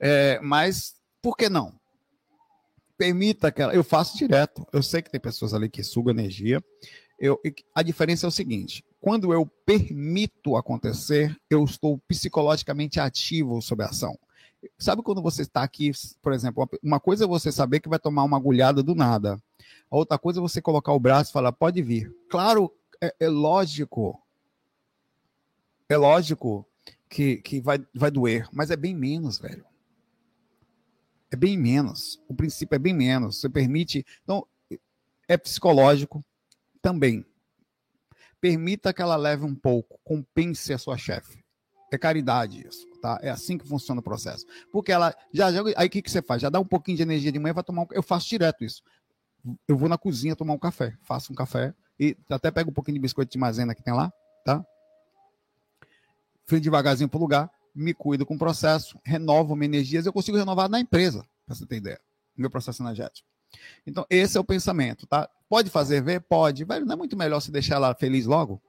[0.00, 1.72] É, mas por que não?
[2.96, 3.74] Permita que ela.
[3.74, 4.66] Eu faço direto.
[4.72, 6.62] Eu sei que tem pessoas ali que sugam energia.
[7.18, 7.40] Eu,
[7.74, 13.88] a diferença é o seguinte: quando eu permito acontecer, eu estou psicologicamente ativo sobre a
[13.88, 14.18] ação.
[14.78, 18.24] Sabe quando você está aqui, por exemplo, uma coisa é você saber que vai tomar
[18.24, 19.40] uma agulhada do nada.
[19.90, 22.14] A outra coisa é você colocar o braço e falar, pode vir.
[22.30, 22.72] Claro,
[23.02, 24.20] é, é lógico.
[25.88, 26.66] É lógico
[27.08, 29.64] que, que vai, vai doer, mas é bem menos, velho.
[31.30, 32.20] É bem menos.
[32.28, 33.40] O princípio é bem menos.
[33.40, 34.06] Você permite.
[34.22, 34.46] Então,
[35.28, 36.24] é psicológico
[36.80, 37.24] também.
[38.40, 41.43] Permita que ela leve um pouco, compense a sua chefe.
[41.94, 43.18] É caridade isso, tá?
[43.22, 44.44] É assim que funciona o processo.
[44.72, 46.42] Porque ela já, já aí o que, que você faz?
[46.42, 48.82] Já dá um pouquinho de energia de manhã, vai tomar um, eu faço direto isso.
[49.68, 52.96] Eu vou na cozinha tomar um café, faço um café e até pego um pouquinho
[52.96, 54.12] de biscoito de maisena que tem lá,
[54.44, 54.64] tá?
[56.46, 60.68] Fui devagarzinho pro lugar, me cuido com o processo, renovo minhas energias, eu consigo renovar
[60.68, 62.00] na empresa, para você ter ideia,
[62.36, 63.28] meu processo energético.
[63.86, 65.28] Então, esse é o pensamento, tá?
[65.48, 66.20] Pode fazer ver?
[66.22, 66.64] Pode.
[66.64, 68.60] Velho, não é muito melhor se deixar ela feliz logo?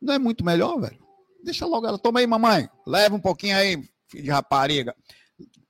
[0.00, 0.98] Não é muito melhor, velho?
[1.44, 1.98] Deixa logo ela.
[1.98, 2.68] Toma aí, mamãe.
[2.86, 4.94] Leva um pouquinho aí, filho de rapariga.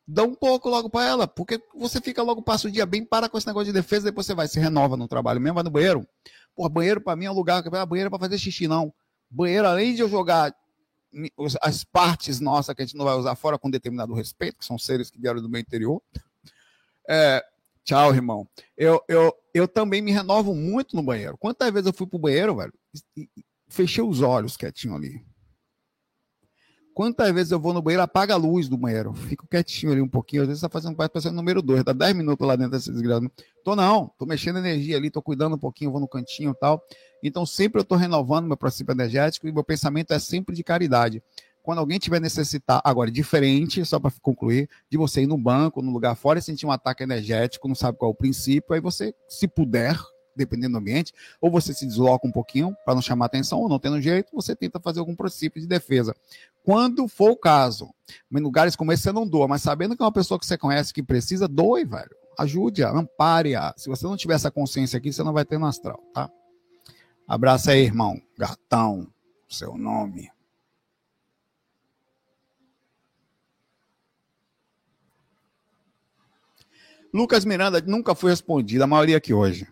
[0.06, 3.28] Dá um pouco logo para ela, porque você fica logo, passa o dia bem, para
[3.28, 5.70] com esse negócio de defesa, depois você vai, se renova no trabalho mesmo, vai no
[5.70, 6.08] banheiro.
[6.56, 8.92] Porra, banheiro para mim é um lugar que vai banheiro para fazer xixi, não.
[9.30, 10.54] Banheiro, além de eu jogar
[11.60, 14.78] as partes nossas que a gente não vai usar fora com determinado respeito, que são
[14.78, 16.02] seres que vieram do meu interior.
[17.08, 17.44] É,
[17.84, 18.48] tchau, irmão.
[18.76, 21.36] Eu, eu, eu também me renovo muito no banheiro.
[21.38, 22.72] Quantas vezes eu fui pro banheiro, velho,
[23.68, 25.24] fechei os olhos quietinho ali.
[26.98, 30.08] Quantas vezes eu vou no banheiro, apaga a luz do banheiro, fico quietinho ali um
[30.08, 32.90] pouquinho, às vezes está fazendo parte, passando número 2, dá 10 minutos lá dentro desse
[32.90, 33.30] desgraçado.
[33.62, 36.82] Tô não, tô mexendo energia ali, tô cuidando um pouquinho, vou no cantinho e tal.
[37.22, 41.22] Então sempre eu tô renovando meu princípio energético e meu pensamento é sempre de caridade.
[41.62, 45.92] Quando alguém tiver necessitar, agora diferente, só para concluir, de você ir no banco, no
[45.92, 49.14] lugar fora e sentir um ataque energético, não sabe qual é o princípio, aí você,
[49.28, 49.96] se puder,
[50.38, 53.78] dependendo do ambiente, ou você se desloca um pouquinho para não chamar atenção, ou não
[53.78, 56.14] tendo jeito, você tenta fazer algum princípio de defesa.
[56.64, 57.92] Quando for o caso,
[58.30, 60.56] em lugares como esse você não doa, mas sabendo que é uma pessoa que você
[60.56, 62.14] conhece que precisa, doe, velho.
[62.38, 63.74] Ajude-a, ampare-a.
[63.76, 66.30] Se você não tiver essa consciência aqui, você não vai ter no astral, tá?
[67.26, 68.20] Abraço aí, irmão.
[68.38, 69.08] Gatão,
[69.48, 70.30] seu nome.
[77.12, 79.66] Lucas Miranda nunca foi respondido, a maioria aqui hoje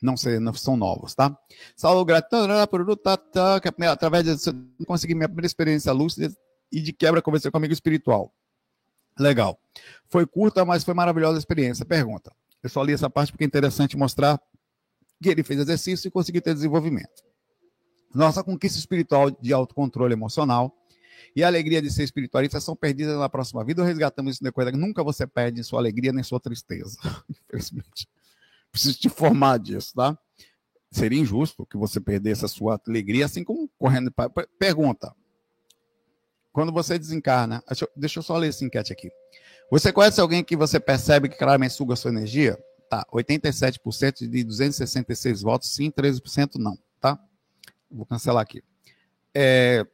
[0.00, 1.36] não, não são novos, tá?
[1.76, 2.46] Salve, gratidão,
[3.90, 4.52] através de
[4.86, 6.34] conseguir minha primeira experiência lúcida
[6.70, 8.32] e de quebra conversei com um amigo espiritual.
[9.18, 9.58] Legal.
[10.08, 11.84] Foi curta, mas foi maravilhosa a experiência.
[11.84, 12.32] Pergunta:
[12.62, 14.40] Eu só li essa parte porque é interessante mostrar
[15.20, 17.24] que ele fez exercício e conseguiu ter desenvolvimento.
[18.14, 20.74] Nossa conquista espiritual de autocontrole emocional
[21.34, 24.72] e a alegria de ser espiritualista são perdidas na próxima vida ou resgatamos isso depois?
[24.72, 26.96] Nunca você perde sua alegria nem sua tristeza.
[27.28, 28.08] Infelizmente.
[28.78, 30.16] Preciso te informar disso, tá?
[30.88, 34.12] Seria injusto que você perdesse a sua alegria assim como correndo.
[34.12, 34.30] Pra...
[34.56, 35.12] Pergunta.
[36.52, 37.60] Quando você desencarna,
[37.96, 39.10] deixa eu só ler essa enquete aqui.
[39.68, 42.56] Você conhece alguém que você percebe que claramente suga a sua energia?
[42.88, 47.18] Tá, 87% de 266 votos, sim, 13% não, tá?
[47.90, 48.62] Vou cancelar aqui.
[49.34, 49.84] É...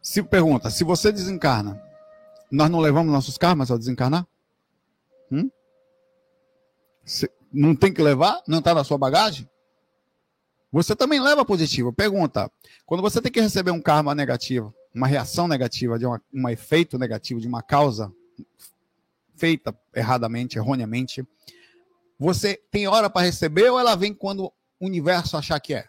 [0.00, 1.80] Se pergunta, se você desencarna,
[2.50, 4.26] nós não levamos nossos karmas ao desencarnar?
[5.30, 5.50] Hum?
[7.52, 8.42] Não tem que levar?
[8.46, 9.48] Não está na sua bagagem?
[10.70, 11.92] Você também leva positivo.
[11.92, 12.50] Pergunta:
[12.84, 16.98] quando você tem que receber um karma negativo, uma reação negativa, de uma, um efeito
[16.98, 18.12] negativo de uma causa
[19.36, 21.26] feita erradamente, erroneamente,
[22.18, 25.88] você tem hora para receber ou ela vem quando o universo achar que é?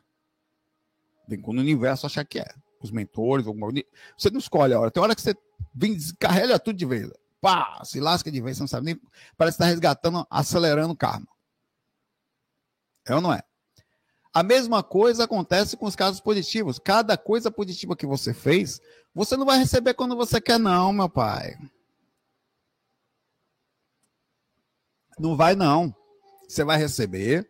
[1.27, 2.47] Vem quando o universo achar que é.
[2.81, 3.71] Os mentores, alguma...
[4.17, 4.91] você não escolhe a hora.
[4.91, 5.35] Tem hora que você
[5.73, 7.11] vem descarrega tudo de vez.
[7.41, 9.01] Pá, se lasca de vez, você não sabe nem.
[9.37, 11.27] Parece estar tá resgatando, acelerando o karma.
[13.07, 13.41] É ou não é?
[14.33, 16.77] A mesma coisa acontece com os casos positivos.
[16.77, 18.79] Cada coisa positiva que você fez,
[19.13, 21.57] você não vai receber quando você quer, não, meu pai.
[25.17, 25.95] Não vai, não.
[26.47, 27.49] Você vai receber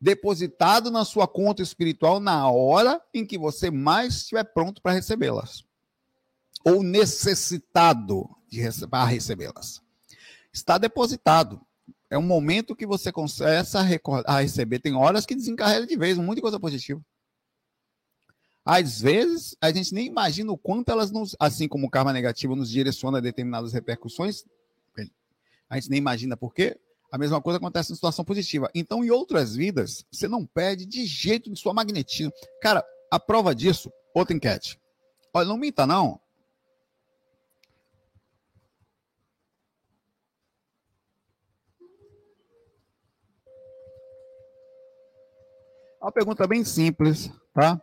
[0.00, 5.64] depositado na sua conta espiritual na hora em que você mais estiver pronto para recebê-las.
[6.64, 9.82] Ou necessitado rece para recebê-las.
[10.52, 11.60] Está depositado
[12.08, 13.80] é um momento que você começa
[14.26, 14.78] a, receber.
[14.78, 17.04] Tem horas que desencarrega de vez, de coisa positiva.
[18.64, 22.56] Às vezes, a gente nem imagina o quanto elas nos, assim como o karma negativo
[22.56, 24.44] nos direciona a determinadas repercussões,
[25.68, 26.78] a gente nem imagina por quê.
[27.10, 28.70] A mesma coisa acontece na situação positiva.
[28.74, 32.32] Então, em outras vidas, você não perde de jeito de sua magnetismo.
[32.60, 34.80] Cara, a prova disso, outra enquete.
[35.32, 36.20] Olha, não minta, não.
[46.06, 47.80] Uma pergunta bem simples, tá?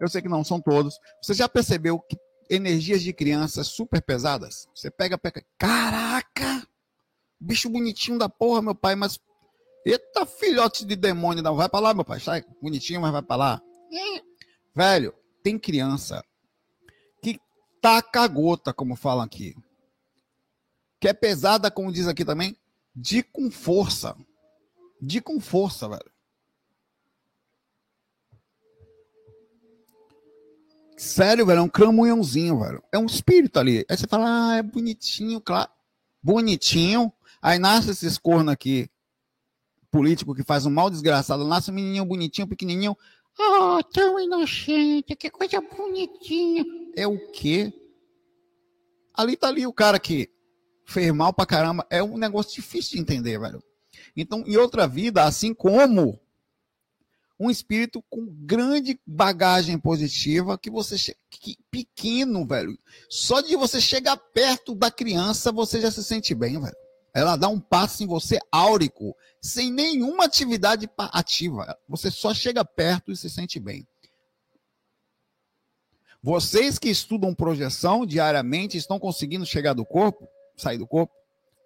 [0.00, 0.98] Eu sei que não são todos.
[1.22, 2.18] Você já percebeu que
[2.50, 4.68] energias de crianças super pesadas?
[4.74, 5.46] Você pega, pega.
[5.56, 6.66] Caraca!
[7.38, 9.20] Bicho bonitinho da porra, meu pai, mas.
[9.84, 12.18] Eita, filhote de demônio, não vai pra lá, meu pai.
[12.18, 13.62] Sai bonitinho, mas vai pra lá.
[14.74, 16.24] Velho, tem criança
[17.22, 17.40] que
[17.80, 19.54] taca gota, como falam aqui.
[21.00, 22.56] Que é pesada, como diz aqui também,
[22.92, 24.16] de com força.
[25.00, 26.15] De com força, velho.
[30.96, 32.82] Sério, velho, é um cramunhãozinho, velho.
[32.90, 33.84] É um espírito ali.
[33.88, 35.70] Aí você fala, ah, é bonitinho, claro.
[36.22, 37.12] Bonitinho.
[37.42, 38.88] Aí nasce esses corno aqui,
[39.90, 41.46] político que faz um mal desgraçado.
[41.46, 42.96] Nasce um menininho bonitinho, pequenininho.
[43.38, 46.64] Oh, tão inocente, que coisa bonitinha.
[46.96, 47.72] É o quê?
[49.14, 50.30] Ali tá ali o cara que
[50.86, 51.86] fez mal pra caramba.
[51.90, 53.62] É um negócio difícil de entender, velho.
[54.16, 56.18] Então, em outra vida, assim como
[57.38, 60.96] um espírito com grande bagagem positiva que você
[61.30, 62.78] que, pequeno, velho.
[63.08, 66.76] Só de você chegar perto da criança, você já se sente bem, velho.
[67.14, 71.78] Ela dá um passo em você áurico, sem nenhuma atividade ativa.
[71.88, 73.86] Você só chega perto e se sente bem.
[76.22, 81.14] Vocês que estudam projeção diariamente estão conseguindo chegar do corpo, sair do corpo,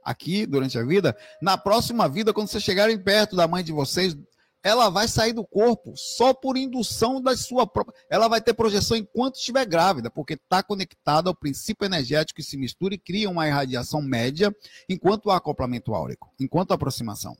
[0.04, 1.16] aqui durante a vida.
[1.40, 4.16] Na próxima vida, quando vocês chegarem perto da mãe de vocês,
[4.62, 7.98] ela vai sair do corpo só por indução da sua própria.
[8.10, 12.56] Ela vai ter projeção enquanto estiver grávida, porque está conectada ao princípio energético que se
[12.56, 14.54] mistura e cria uma irradiação média
[14.88, 17.36] enquanto há acoplamento áurico, enquanto a aproximação.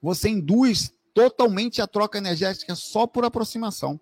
[0.00, 4.00] Você induz totalmente a troca energética só por aproximação.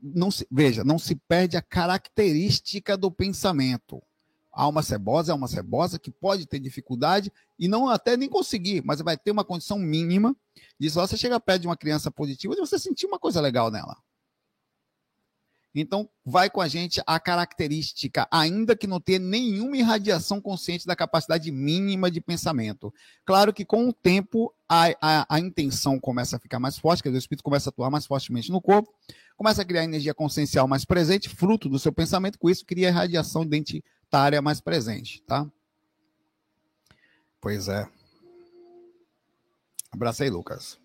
[0.00, 4.02] Não se, veja, não se perde a característica do pensamento
[4.52, 9.00] alma cebosa é uma cebosa que pode ter dificuldade e não até nem conseguir, mas
[9.00, 10.36] vai ter uma condição mínima
[10.78, 13.70] de só você chega perto de uma criança positiva e você sentir uma coisa legal
[13.70, 13.96] nela.
[15.74, 20.94] Então, vai com a gente a característica, ainda que não tenha nenhuma irradiação consciente da
[20.94, 22.92] capacidade mínima de pensamento.
[23.24, 27.08] Claro que com o tempo a, a, a intenção começa a ficar mais forte, quer
[27.08, 28.92] dizer, o espírito começa a atuar mais fortemente no corpo,
[29.34, 33.46] começa a criar energia consciencial mais presente, fruto do seu pensamento, com isso cria irradiação
[33.46, 33.82] dente
[34.20, 35.46] área mais presente, tá?
[37.40, 37.88] Pois é.
[39.90, 40.78] Abracei, Lucas.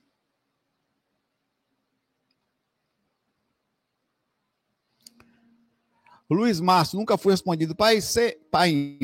[6.29, 7.73] Luiz Márcio, nunca fui respondido.
[7.73, 8.99] Pai, você, pai,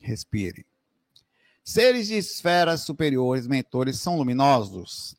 [0.00, 0.66] Respire.
[1.62, 5.14] Seres de esferas superiores, mentores, são luminosos?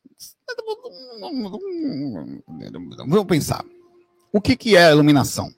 [2.98, 3.64] Vamos pensar.
[4.34, 5.54] O que, que é iluminação?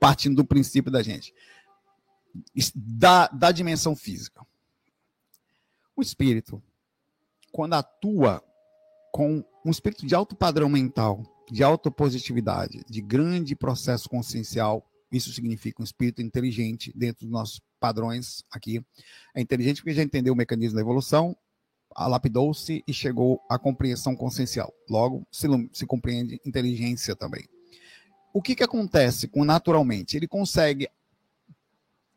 [0.00, 1.32] Partindo do princípio da gente.
[2.74, 4.44] Da, da dimensão física.
[5.96, 6.62] O espírito,
[7.52, 8.42] quando atua
[9.12, 15.32] com um espírito de alto padrão mental, de alta positividade, de grande processo consciencial, isso
[15.32, 18.84] significa um espírito inteligente dentro dos nossos padrões aqui.
[19.34, 21.36] É inteligente porque já entendeu o mecanismo da evolução,
[21.98, 24.72] lapidou-se e chegou à compreensão consciencial.
[24.88, 27.48] Logo, se, se compreende inteligência também.
[28.32, 30.16] O que, que acontece com naturalmente?
[30.16, 30.88] Ele consegue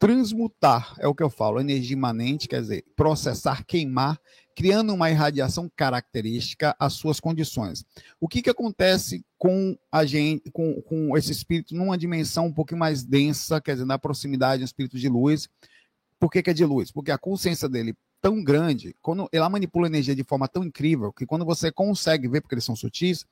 [0.03, 4.19] transmutar, é o que eu falo, energia imanente, quer dizer, processar, queimar,
[4.53, 7.85] criando uma irradiação característica às suas condições.
[8.19, 12.81] O que, que acontece com a gente, com, com esse espírito numa dimensão um pouquinho
[12.81, 15.47] mais densa, quer dizer, na proximidade, um espírito de luz?
[16.19, 16.91] Por que, que é de luz?
[16.91, 21.25] Porque a consciência dele tão grande, quando ela manipula energia de forma tão incrível, que
[21.25, 23.25] quando você consegue ver, porque eles são sutis,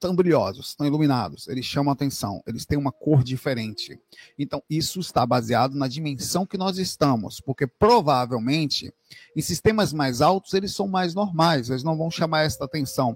[0.00, 4.00] tão brilhosos, tão iluminados, eles chamam atenção, eles têm uma cor diferente.
[4.38, 8.90] Então, isso está baseado na dimensão que nós estamos, porque provavelmente
[9.36, 13.14] em sistemas mais altos eles são mais normais, eles não vão chamar esta atenção,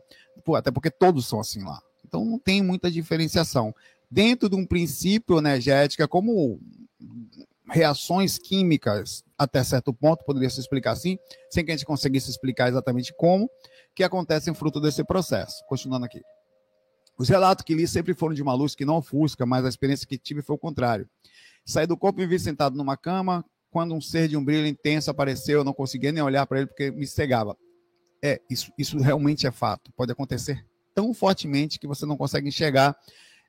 [0.54, 1.80] até porque todos são assim lá.
[2.06, 3.74] Então, não tem muita diferenciação.
[4.10, 6.60] Dentro de um princípio energético, como
[7.70, 11.18] reações químicas até certo ponto, poderia se explicar assim,
[11.50, 13.50] sem que a gente conseguisse explicar exatamente como,
[13.94, 15.64] que acontecem fruto desse processo.
[15.68, 16.20] Continuando aqui.
[17.18, 20.06] Os relatos que li sempre foram de uma luz que não ofusca, mas a experiência
[20.06, 21.08] que tive foi o contrário.
[21.64, 25.10] Saí do corpo e vi sentado numa cama, quando um ser de um brilho intenso
[25.10, 27.56] apareceu, eu não conseguia nem olhar para ele porque me cegava.
[28.22, 29.92] É, isso, isso realmente é fato.
[29.96, 32.96] Pode acontecer tão fortemente que você não consegue enxergar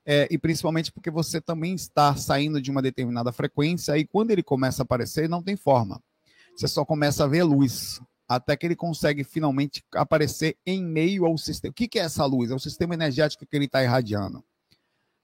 [0.06, 4.44] é, e principalmente porque você também está saindo de uma determinada frequência e quando ele
[4.44, 6.02] começa a aparecer, não tem forma.
[6.56, 11.38] Você só começa a ver luz, até que ele consegue finalmente aparecer em meio ao
[11.38, 11.72] sistema.
[11.72, 12.52] O que, que é essa luz?
[12.52, 14.44] É o sistema energético que ele está irradiando,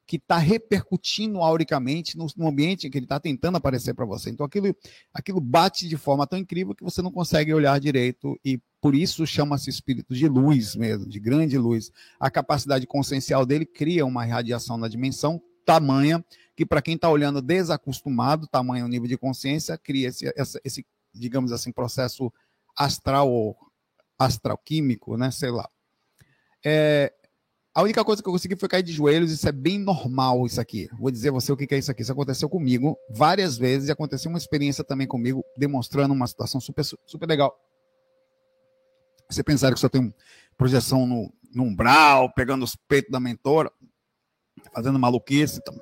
[0.07, 4.29] que está repercutindo auricamente no, no, ambiente em que ele está tentando aparecer para você.
[4.29, 4.75] Então aquilo,
[5.13, 9.25] aquilo bate de forma tão incrível que você não consegue olhar direito e por isso
[9.27, 11.91] chama-se espírito de luz mesmo, de grande luz.
[12.19, 16.23] A capacidade consciencial dele cria uma radiação na dimensão tamanha
[16.55, 21.51] que, para quem está olhando desacostumado, tamanho nível de consciência, cria esse, esse, esse, digamos
[21.51, 22.31] assim, processo
[22.77, 23.55] astral ou
[24.17, 25.29] astral químico, né?
[25.31, 25.69] Sei lá.
[26.65, 27.13] É,
[27.73, 30.59] a única coisa que eu consegui foi cair de joelhos, isso é bem normal, isso
[30.59, 30.89] aqui.
[30.99, 32.01] Vou dizer você o que é isso aqui.
[32.01, 36.83] Isso aconteceu comigo várias vezes e aconteceu uma experiência também comigo, demonstrando uma situação super,
[36.83, 37.55] super legal.
[39.29, 40.13] Você pensar que só tem
[40.57, 43.71] projeção no, no umbral, pegando os peitos da mentora,
[44.73, 45.59] fazendo maluquice.
[45.61, 45.79] Então,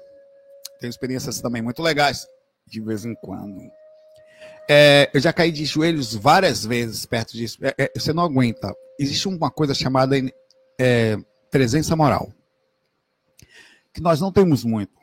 [0.80, 2.28] tem experiências também muito legais,
[2.68, 3.60] de vez em quando.
[4.70, 7.58] É, eu já caí de joelhos várias vezes perto disso.
[7.62, 8.74] É, é, você não aguenta.
[9.00, 10.16] Existe uma coisa chamada
[10.78, 11.18] é,
[11.50, 12.32] presença moral,
[13.94, 14.94] que nós não temos muito,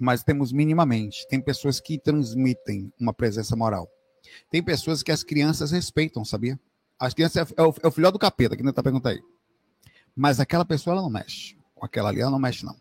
[0.00, 1.26] mas temos minimamente.
[1.28, 3.88] Tem pessoas que transmitem uma presença moral.
[4.50, 6.58] Tem pessoas que as crianças respeitam, sabia?
[6.98, 9.22] As crianças é, é o, é o do capeta, que não está perguntando aí.
[10.14, 11.56] Mas aquela pessoa ela não mexe.
[11.74, 12.76] Com aquela ali ela não mexe, não.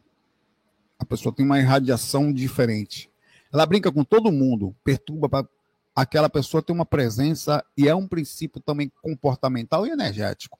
[0.99, 3.11] A pessoa tem uma irradiação diferente.
[3.51, 5.47] Ela brinca com todo mundo, perturba para
[5.95, 10.57] aquela pessoa ter uma presença e é um princípio também comportamental e energético,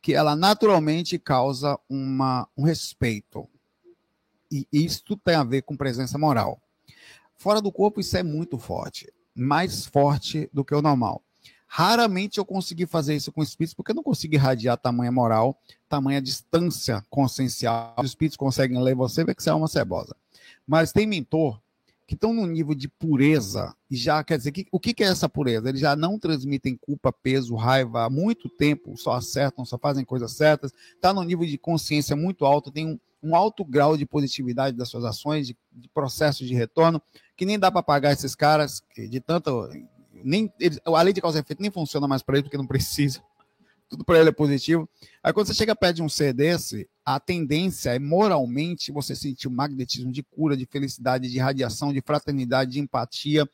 [0.00, 3.48] que ela naturalmente causa uma, um respeito.
[4.50, 6.60] E isso tem a ver com presença moral.
[7.36, 11.22] Fora do corpo, isso é muito forte, mais forte do que o normal.
[11.70, 16.20] Raramente eu consegui fazer isso com espíritos, porque eu não consigo irradiar tamanha moral, tamanha
[16.20, 17.94] distância consciencial.
[17.98, 20.16] Os espíritos conseguem ler você, ver que você é uma cebosa.
[20.66, 21.60] Mas tem mentor
[22.06, 25.08] que estão num nível de pureza, e já quer dizer, que, o que, que é
[25.08, 25.68] essa pureza?
[25.68, 30.32] Eles já não transmitem culpa, peso, raiva há muito tempo, só acertam, só fazem coisas
[30.32, 34.74] certas, está num nível de consciência muito alto, tem um, um alto grau de positividade
[34.74, 37.02] das suas ações, de, de processos de retorno,
[37.36, 39.68] que nem dá para pagar esses caras de tanto
[40.24, 42.66] nem ele, a lei de causa e efeito nem funciona mais para ele porque não
[42.66, 43.22] precisa.
[43.88, 44.88] Tudo para ele é positivo.
[45.22, 49.48] Aí quando você chega perto de um ser desse, a tendência é moralmente você sentir
[49.48, 53.48] o magnetismo de cura, de felicidade, de radiação, de fraternidade, de empatia,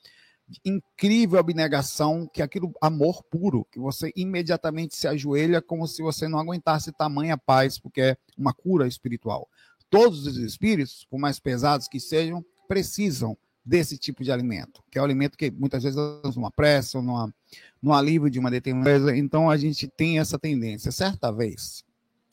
[0.48, 6.02] de incrível abnegação, que é aquilo amor puro, que você imediatamente se ajoelha como se
[6.02, 9.48] você não aguentasse tamanha paz, porque é uma cura espiritual.
[9.88, 15.00] Todos os espíritos, por mais pesados que sejam, precisam desse tipo de alimento, que é
[15.00, 15.98] o alimento que muitas vezes
[16.36, 17.32] numa pressa, numa,
[17.80, 19.16] no alívio de uma determinada coisa.
[19.16, 20.92] Então a gente tem essa tendência.
[20.92, 21.84] Certa vez,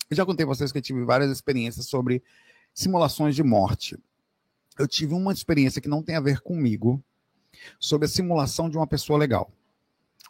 [0.10, 2.22] eu já contei para vocês que eu tive várias experiências sobre
[2.74, 3.98] simulações de morte.
[4.78, 7.02] Eu tive uma experiência que não tem a ver comigo,
[7.80, 9.52] sobre a simulação de uma pessoa legal.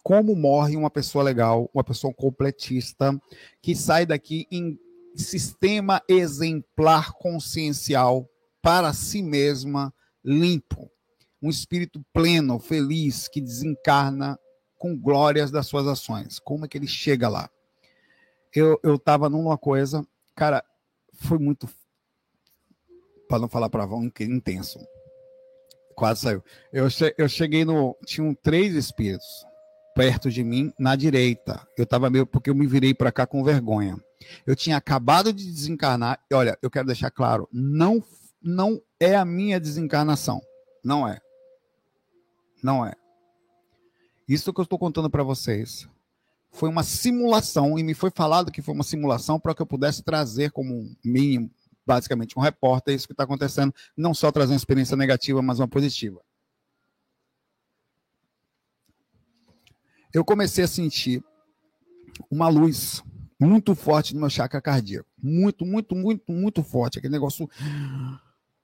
[0.03, 3.19] Como morre uma pessoa legal, uma pessoa completista,
[3.61, 4.79] que sai daqui em
[5.15, 8.27] sistema exemplar consciencial
[8.61, 9.93] para si mesma,
[10.23, 10.89] limpo.
[11.41, 14.39] Um espírito pleno, feliz, que desencarna
[14.77, 16.39] com glórias das suas ações.
[16.39, 17.49] Como é que ele chega lá?
[18.53, 20.05] Eu estava numa coisa,
[20.35, 20.63] cara,
[21.13, 21.69] foi muito,
[23.29, 24.79] para não falar para vão, intenso.
[25.95, 26.43] Quase saiu.
[26.73, 27.95] Eu, che eu cheguei no.
[28.05, 29.27] Tinham três espíritos
[29.95, 31.65] perto de mim, na direita.
[31.77, 32.25] Eu estava meio.
[32.25, 33.97] Porque eu me virei para cá com vergonha.
[34.45, 36.19] Eu tinha acabado de desencarnar.
[36.29, 38.03] E olha, eu quero deixar claro: não,
[38.41, 40.39] não é a minha desencarnação.
[40.85, 41.19] Não é.
[42.63, 42.93] Não é.
[44.27, 45.89] Isso que eu estou contando para vocês
[46.51, 50.03] foi uma simulação e me foi falado que foi uma simulação para que eu pudesse
[50.03, 51.49] trazer como um mínimo,
[51.85, 55.67] basicamente um repórter, isso que está acontecendo, não só trazer uma experiência negativa, mas uma
[55.67, 56.21] positiva.
[60.13, 61.23] Eu comecei a sentir
[62.29, 63.01] uma luz
[63.39, 65.09] muito forte no meu chakra cardíaco.
[65.17, 66.99] Muito, muito, muito, muito forte.
[66.99, 67.49] Aquele negócio.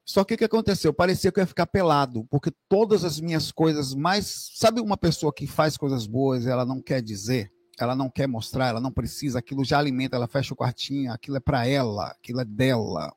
[0.08, 0.94] Só que o que aconteceu?
[0.94, 4.52] Parecia que eu ia ficar pelado, porque todas as minhas coisas mais.
[4.56, 7.52] Sabe uma pessoa que faz coisas boas ela não quer dizer?
[7.78, 11.36] Ela não quer mostrar, ela não precisa, aquilo já alimenta, ela fecha o quartinho, aquilo
[11.36, 13.14] é para ela, aquilo é dela.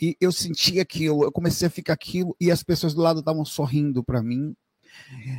[0.00, 3.44] E eu senti aquilo, eu comecei a ficar aquilo, e as pessoas do lado estavam
[3.44, 4.54] sorrindo para mim.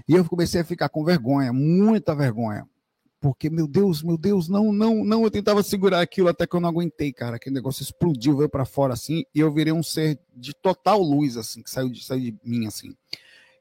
[0.10, 2.68] E eu comecei a ficar com vergonha, muita vergonha
[3.22, 6.60] porque, meu Deus, meu Deus, não, não, não, eu tentava segurar aquilo até que eu
[6.60, 7.36] não aguentei, cara.
[7.36, 11.38] Aquele negócio explodiu, veio para fora assim, e eu virei um ser de total luz,
[11.38, 12.96] assim, que saiu de, saiu de mim, assim.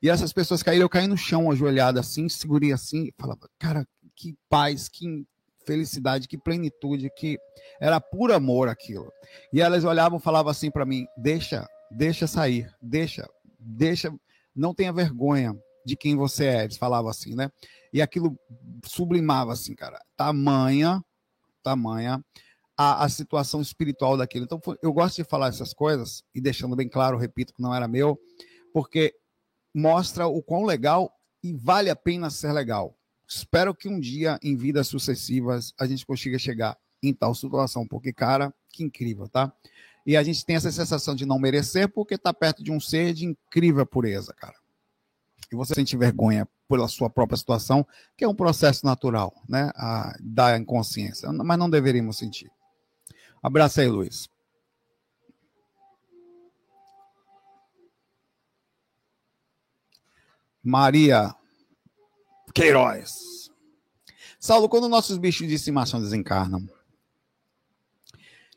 [0.03, 3.87] E essas pessoas caíram, eu caí no chão, ajoelhada assim, segurei assim, e falava, cara,
[4.17, 5.27] que paz, que
[5.67, 7.39] felicidade, que plenitude, que
[7.79, 9.13] era puro amor aquilo.
[9.53, 14.11] E elas olhavam falavam assim para mim: deixa, deixa sair, deixa, deixa,
[14.57, 15.55] não tenha vergonha
[15.85, 16.65] de quem você é.
[16.65, 17.51] Eles falavam assim, né?
[17.93, 18.39] E aquilo
[18.85, 20.01] sublimava, assim, cara.
[20.17, 21.03] Tamanha,
[21.63, 22.23] tamanha
[22.83, 24.47] a, a situação espiritual daquilo.
[24.47, 27.87] Então, eu gosto de falar essas coisas, e deixando bem claro, repito, que não era
[27.87, 28.19] meu,
[28.73, 29.15] porque
[29.75, 31.13] mostra o quão legal
[31.45, 32.97] e vale a pena ser legal.
[33.29, 38.15] Espero que um dia, em vidas sucessivas, a gente consiga chegar em tal situação, porque,
[38.15, 39.53] cara, que incrível, tá?
[40.07, 43.13] E a gente tem essa sensação de não merecer porque está perto de um ser
[43.13, 44.57] de incrível pureza, cara.
[45.53, 47.87] E você sente vergonha pela sua própria situação,
[48.17, 49.73] que é um processo natural, né?
[49.75, 52.51] A, da inconsciência, mas não deveríamos sentir.
[53.43, 54.29] Abraço aí, Luiz.
[60.63, 61.35] Maria
[62.55, 63.51] Queiroz.
[64.39, 66.67] Saulo, quando nossos bichos de estimação desencarnam,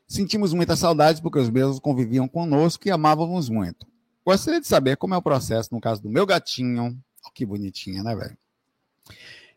[0.06, 3.86] sentimos muita saudade porque os mesmos conviviam conosco e amávamos muito.
[4.24, 6.98] Gostaria de saber como é o processo no caso do meu gatinho,
[7.34, 8.38] que bonitinha, né, velho?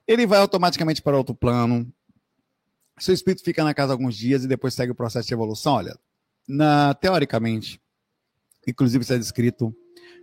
[0.07, 1.91] Ele vai automaticamente para outro plano.
[2.97, 5.74] Seu espírito fica na casa alguns dias e depois segue o processo de evolução.
[5.74, 5.97] Olha,
[6.47, 7.82] na, teoricamente,
[8.65, 9.76] inclusive isso é descrito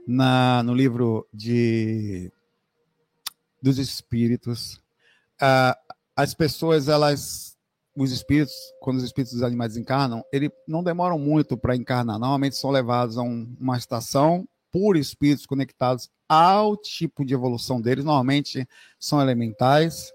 [0.06, 2.32] na, no livro de
[3.62, 4.74] dos espíritos.
[5.40, 5.74] Uh,
[6.14, 7.53] as pessoas, elas,
[7.96, 12.18] os espíritos, quando os espíritos dos animais encarnam, eles não demoram muito para encarnar.
[12.18, 18.04] Normalmente são levados a um, uma estação por espíritos conectados ao tipo de evolução deles,
[18.04, 18.66] normalmente
[18.98, 20.12] são elementais,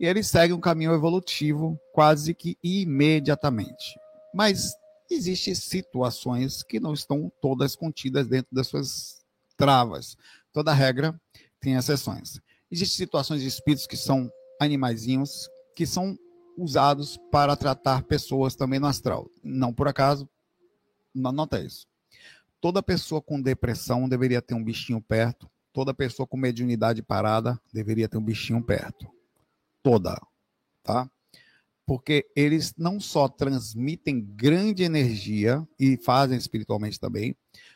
[0.00, 3.96] e eles seguem um caminho evolutivo quase que imediatamente.
[4.34, 4.74] Mas
[5.08, 9.22] existem situações que não estão todas contidas dentro das suas
[9.56, 10.16] travas.
[10.52, 11.14] Toda regra
[11.60, 12.40] tem exceções.
[12.68, 14.28] Existem situações de espíritos que são
[14.60, 16.18] animaizinhos, que são
[16.62, 19.30] usados para tratar pessoas também no astral.
[19.42, 20.28] Não por acaso,
[21.14, 21.86] nota isso.
[22.60, 25.50] Toda pessoa com depressão deveria ter um bichinho perto.
[25.72, 29.10] Toda pessoa com mediunidade parada deveria ter um bichinho perto.
[29.82, 30.20] Toda,
[30.82, 31.10] tá?
[31.84, 37.34] Porque eles não só transmitem grande energia e fazem espiritualmente também,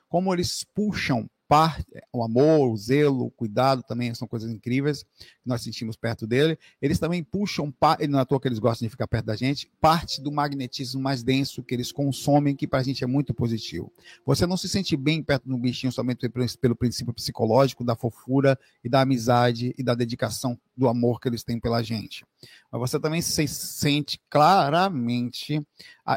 [0.09, 5.49] como eles puxam parte, o amor, o zelo, o cuidado também são coisas incríveis que
[5.49, 6.59] nós sentimos perto dele.
[6.81, 7.73] Eles também puxam,
[8.09, 11.01] não é à toa que eles gostam de ficar perto da gente, parte do magnetismo
[11.01, 13.93] mais denso que eles consomem, que para a gente é muito positivo.
[14.25, 16.29] Você não se sente bem perto do bichinho somente
[16.61, 21.43] pelo princípio psicológico, da fofura e da amizade e da dedicação do amor que eles
[21.43, 22.25] têm pela gente.
[22.71, 25.63] Mas você também se sente claramente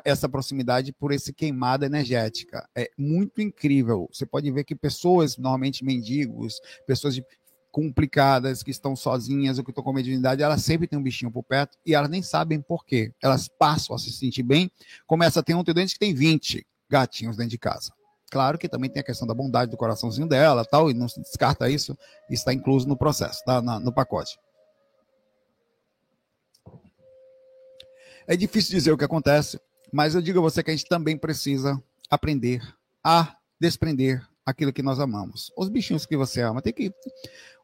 [0.03, 2.67] essa proximidade por esse queimada energética.
[2.75, 4.09] É muito incrível.
[4.11, 7.23] Você pode ver que pessoas, normalmente mendigos, pessoas de
[7.71, 11.43] complicadas, que estão sozinhas ou que estão com mediunidade, elas sempre têm um bichinho por
[11.43, 13.13] perto e elas nem sabem por quê.
[13.21, 14.71] Elas passam a se sentir bem,
[15.05, 17.93] começa a ter um dente que tem 20 gatinhos dentro de casa.
[18.31, 21.19] Claro que também tem a questão da bondade do coraçãozinho dela, tal, e não se
[21.19, 21.97] descarta isso,
[22.29, 23.61] está incluso no processo, tá?
[23.61, 24.37] Na, no pacote.
[28.29, 29.59] É difícil dizer o que acontece,
[29.91, 32.61] mas eu digo a você que a gente também precisa aprender
[33.03, 35.51] a desprender aquilo que nós amamos.
[35.57, 36.93] Os bichinhos que você ama, tem que.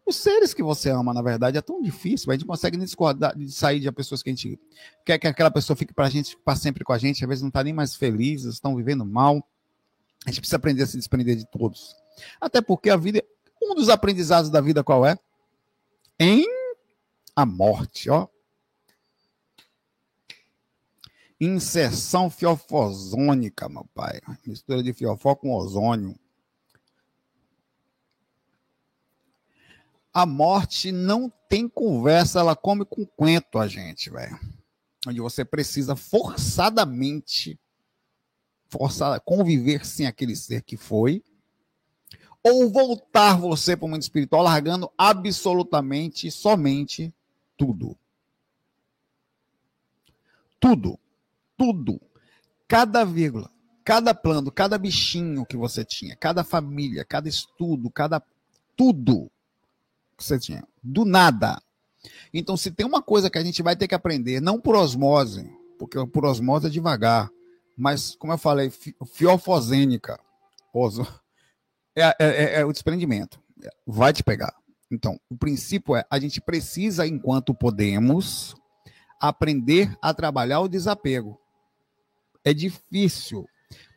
[0.04, 3.52] Os seres que você ama, na verdade, é tão difícil, a gente consegue discordar, de
[3.52, 4.60] sair de pessoas que a gente
[5.06, 7.44] quer que aquela pessoa fique para a gente, para sempre com a gente, às vezes
[7.44, 9.48] não está nem mais feliz, estão vivendo mal.
[10.26, 11.96] A gente precisa aprender a se desprender de todos.
[12.42, 13.24] Até porque a vida,
[13.62, 15.16] um dos aprendizados da vida qual é?
[16.20, 16.44] Em
[17.36, 18.28] a morte, ó.
[21.40, 24.22] Inserção fiofozônica, meu pai.
[24.46, 26.18] Mistura de fiofó com ozônio.
[30.14, 34.40] A morte não tem conversa, ela come com quento a gente, velho.
[35.06, 37.60] Onde você precisa forçadamente
[38.70, 41.24] forçar conviver sem aquele ser que foi,
[42.42, 47.14] ou voltar você para o mundo espiritual largando absolutamente somente
[47.58, 47.98] tudo.
[50.60, 51.00] Tudo
[51.58, 52.00] tudo,
[52.68, 53.50] cada vírgula,
[53.84, 58.22] cada plano, cada bichinho que você tinha, cada família, cada estudo, cada
[58.76, 59.32] tudo
[60.18, 61.62] que você tinha, do nada.
[62.34, 65.50] Então, se tem uma coisa que a gente vai ter que aprender, não por osmose,
[65.78, 67.30] porque por osmose é devagar,
[67.78, 68.72] mas, como eu falei,
[69.14, 70.20] fiofosênica,
[71.96, 73.40] é, é, é, é o desprendimento,
[73.86, 74.54] vai te pegar.
[74.92, 78.56] Então, o princípio é a gente precisa, enquanto podemos,
[79.20, 81.40] aprender a trabalhar o desapego.
[82.46, 83.46] É difícil,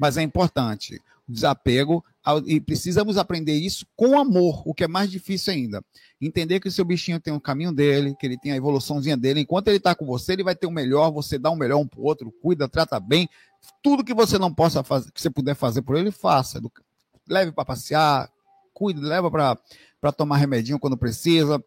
[0.01, 1.01] mas é importante.
[1.29, 2.03] O desapego,
[2.47, 5.85] e precisamos aprender isso com amor, o que é mais difícil ainda.
[6.19, 9.17] Entender que o seu bichinho tem o um caminho dele, que ele tem a evoluçãozinha
[9.17, 9.41] dele.
[9.41, 11.87] Enquanto ele está com você, ele vai ter o melhor, você dá o melhor um
[11.87, 13.29] para o outro, cuida, trata bem.
[13.83, 16.59] Tudo que você não possa fazer, que você puder fazer por ele, faça.
[17.29, 18.31] Leve para passear,
[18.73, 21.63] cuide, leva para tomar remedinho quando precisa,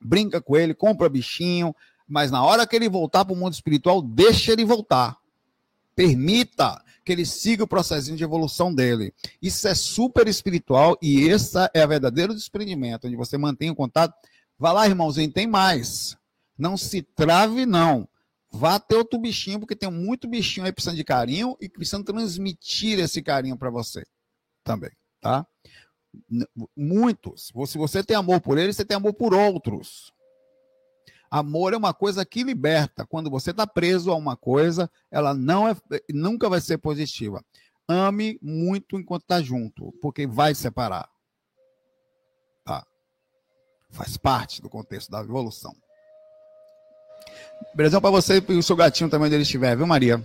[0.00, 1.72] brinca com ele, compra bichinho,
[2.08, 5.16] mas na hora que ele voltar para o mundo espiritual, deixa ele voltar.
[5.98, 9.12] Permita que ele siga o processinho de evolução dele.
[9.42, 14.14] Isso é super espiritual e esse é o verdadeiro desprendimento, onde você mantém o contato.
[14.56, 16.16] Vá lá, irmãozinho, tem mais.
[16.56, 18.08] Não se trave, não.
[18.48, 23.00] Vá ter outro bichinho, porque tem muito bichinho aí precisando de carinho e precisando transmitir
[23.00, 24.06] esse carinho para você
[24.62, 25.44] também, tá?
[26.76, 27.50] Muitos.
[27.66, 30.12] Se você tem amor por eles, você tem amor por outros.
[31.30, 33.06] Amor é uma coisa que liberta.
[33.06, 35.76] Quando você está preso a uma coisa, ela não é,
[36.10, 37.44] nunca vai ser positiva.
[37.86, 41.08] Ame muito enquanto está junto, porque vai separar.
[42.64, 42.86] Tá?
[43.90, 45.74] Faz parte do contexto da evolução.
[47.74, 50.22] Beijão para você e o seu gatinho também onde ele estiver, viu, Maria?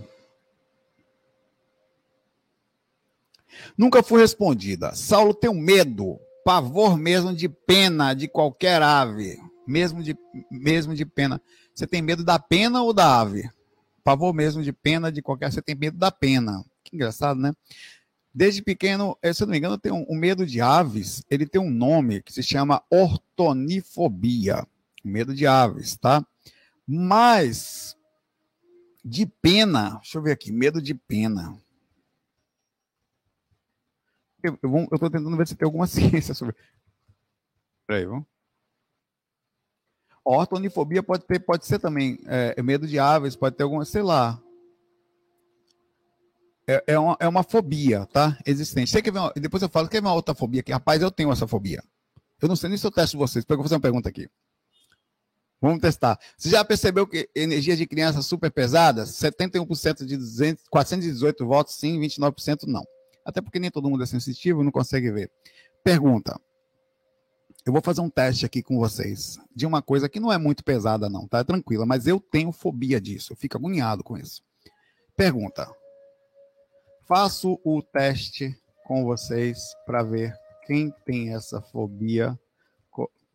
[3.76, 4.94] Nunca fui respondida.
[4.94, 10.16] Saulo tem um medo, pavor mesmo de pena de qualquer ave mesmo de,
[10.50, 11.40] mesmo de pena.
[11.74, 13.50] Você tem medo da pena ou da ave?
[14.02, 15.52] Pavor mesmo de pena de qualquer.
[15.52, 16.64] Você tem medo da pena.
[16.82, 17.52] Que engraçado, né?
[18.32, 21.24] Desde pequeno, eh, se eu não me engano, tem um, um medo de aves.
[21.30, 24.66] Ele tem um nome que se chama ortonifobia.
[25.04, 26.26] Medo de aves, tá?
[26.86, 27.96] Mas
[29.04, 31.58] de pena, deixa eu ver aqui, medo de pena.
[34.42, 34.58] Eu,
[34.92, 36.54] estou tentando ver se tem alguma ciência sobre.
[37.86, 38.33] Peraí, vamos.
[40.24, 44.40] Ortonifobia pode ter, pode ser também é, medo de aves, pode ter alguma, sei lá.
[46.66, 48.38] É, é, uma, é uma fobia, tá?
[48.46, 48.90] Existente.
[48.90, 51.30] Sei que uma, depois eu falo que é uma outra fobia que, rapaz, eu tenho
[51.30, 51.82] essa fobia.
[52.40, 53.44] Eu não sei nem se eu testo vocês.
[53.46, 54.28] Vou fazer uma pergunta aqui.
[55.60, 56.18] Vamos testar.
[56.36, 59.04] Você já percebeu que energia de criança super pesada?
[59.04, 62.84] 71% de 200, 418 votos sim, 29% não.
[63.24, 65.30] Até porque nem todo mundo é sensitivo não consegue ver.
[65.82, 66.38] Pergunta.
[67.66, 70.62] Eu vou fazer um teste aqui com vocês de uma coisa que não é muito
[70.62, 71.38] pesada, não, tá?
[71.38, 73.32] É tranquila, mas eu tenho fobia disso.
[73.32, 74.42] Eu fico agoniado com isso.
[75.16, 75.74] Pergunta.
[77.06, 78.54] Faço o teste
[78.84, 82.38] com vocês para ver quem tem essa fobia,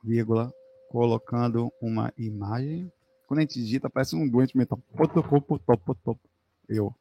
[0.03, 0.53] vírgula,
[0.89, 2.91] colocando uma imagem.
[3.27, 4.79] Quando a gente digita, parece um doente mental.
[6.67, 6.93] Eu.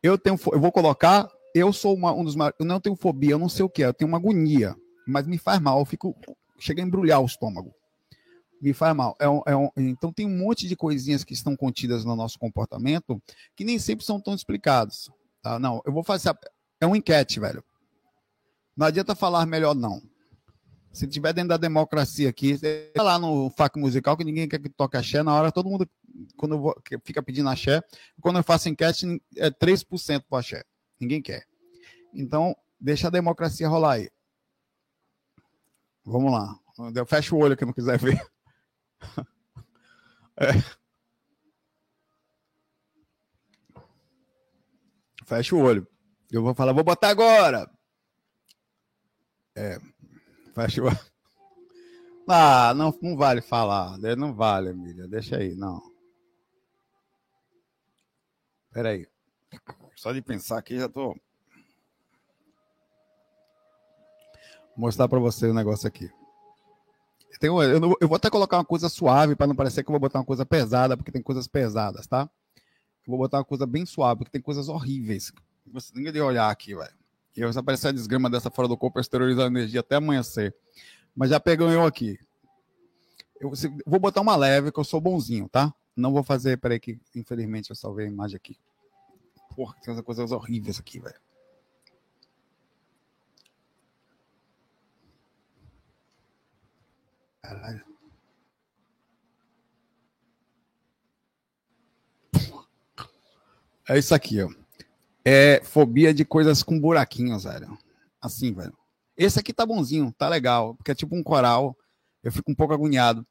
[0.00, 3.38] Eu tenho, eu vou colocar, eu sou uma, um dos eu não tenho fobia, eu
[3.40, 4.76] não sei o que é, eu tenho uma agonia
[5.10, 6.16] mas me faz mal, fico,
[6.58, 7.74] chega a embrulhar o estômago.
[8.60, 9.16] Me faz mal.
[9.18, 12.38] É um, é um, então tem um monte de coisinhas que estão contidas no nosso
[12.38, 13.20] comportamento
[13.56, 15.10] que nem sempre são tão explicados.
[15.42, 15.58] Tá?
[15.58, 16.34] Não, eu vou fazer.
[16.80, 17.64] É um enquete, velho.
[18.76, 20.02] Não adianta falar melhor, não.
[20.92, 22.58] Se tiver dentro da democracia aqui,
[22.96, 25.88] lá no FAC musical que ninguém quer que toque axé, na hora todo mundo,
[26.36, 27.82] quando vou, fica pedindo axé,
[28.20, 30.64] quando eu faço enquete, é 3% para axé.
[31.00, 31.44] Ninguém quer.
[32.12, 34.10] Então, deixa a democracia rolar aí.
[36.10, 36.58] Vamos lá.
[36.94, 38.20] Eu fecho o olho que não quiser ver.
[40.42, 40.52] É.
[45.26, 45.86] Fecha o olho.
[46.32, 47.70] Eu vou falar, vou botar agora.
[49.54, 49.78] É.
[50.54, 50.98] Fecha o olho.
[52.26, 53.98] Ah, não, não vale falar.
[54.16, 55.06] Não vale, Emília.
[55.06, 55.82] Deixa aí, não.
[58.68, 59.06] Espera aí.
[59.94, 61.14] Só de pensar aqui já tô.
[64.80, 66.10] Mostrar para você o negócio aqui.
[67.38, 69.92] Tem, eu, não, eu, vou até colocar uma coisa suave para não parecer que eu
[69.92, 72.28] vou botar uma coisa pesada, porque tem coisas pesadas, tá?
[73.06, 75.32] Eu vou botar uma coisa bem suave, porque tem coisas horríveis.
[75.72, 76.92] Você tem que olhar aqui, velho.
[77.36, 79.96] E eu, se aparecer a desgrama dessa fora do corpo, eu exteriorizar a energia até
[79.96, 80.54] amanhecer.
[81.14, 82.18] Mas já pegou eu aqui.
[83.40, 83.52] Eu
[83.86, 85.72] vou botar uma leve, que eu sou bonzinho, tá?
[85.96, 88.58] Não vou fazer, peraí que infelizmente eu salvei a imagem aqui.
[89.54, 91.18] Porra, tem coisas horríveis aqui, velho.
[97.42, 97.84] Caralho.
[103.88, 104.48] É isso aqui, ó.
[105.24, 107.76] É fobia de coisas com buraquinhos, velho.
[108.20, 108.76] Assim, velho.
[109.16, 111.76] Esse aqui tá bonzinho, tá legal, porque é tipo um coral.
[112.22, 113.26] Eu fico um pouco agoniado.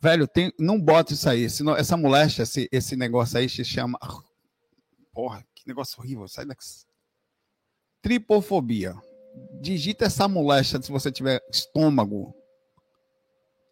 [0.00, 1.50] Velho, tem, não bota isso aí.
[1.50, 3.98] Senão, essa moléstia, esse, esse negócio aí se chama.
[5.12, 6.26] Porra, que negócio horrível.
[6.26, 6.64] Sai daqui.
[8.00, 8.94] Tripofobia.
[9.60, 12.34] Digita essa moléstia se você tiver estômago.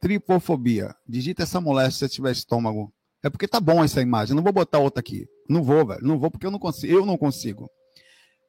[0.01, 0.95] Tripofobia.
[1.07, 2.93] Digita essa moléstia se tiver estômago.
[3.23, 4.35] É porque tá bom essa imagem.
[4.35, 5.27] não vou botar outra aqui.
[5.49, 6.03] Não vou, velho.
[6.03, 6.93] Não vou porque eu não consigo.
[6.93, 7.71] Eu não consigo.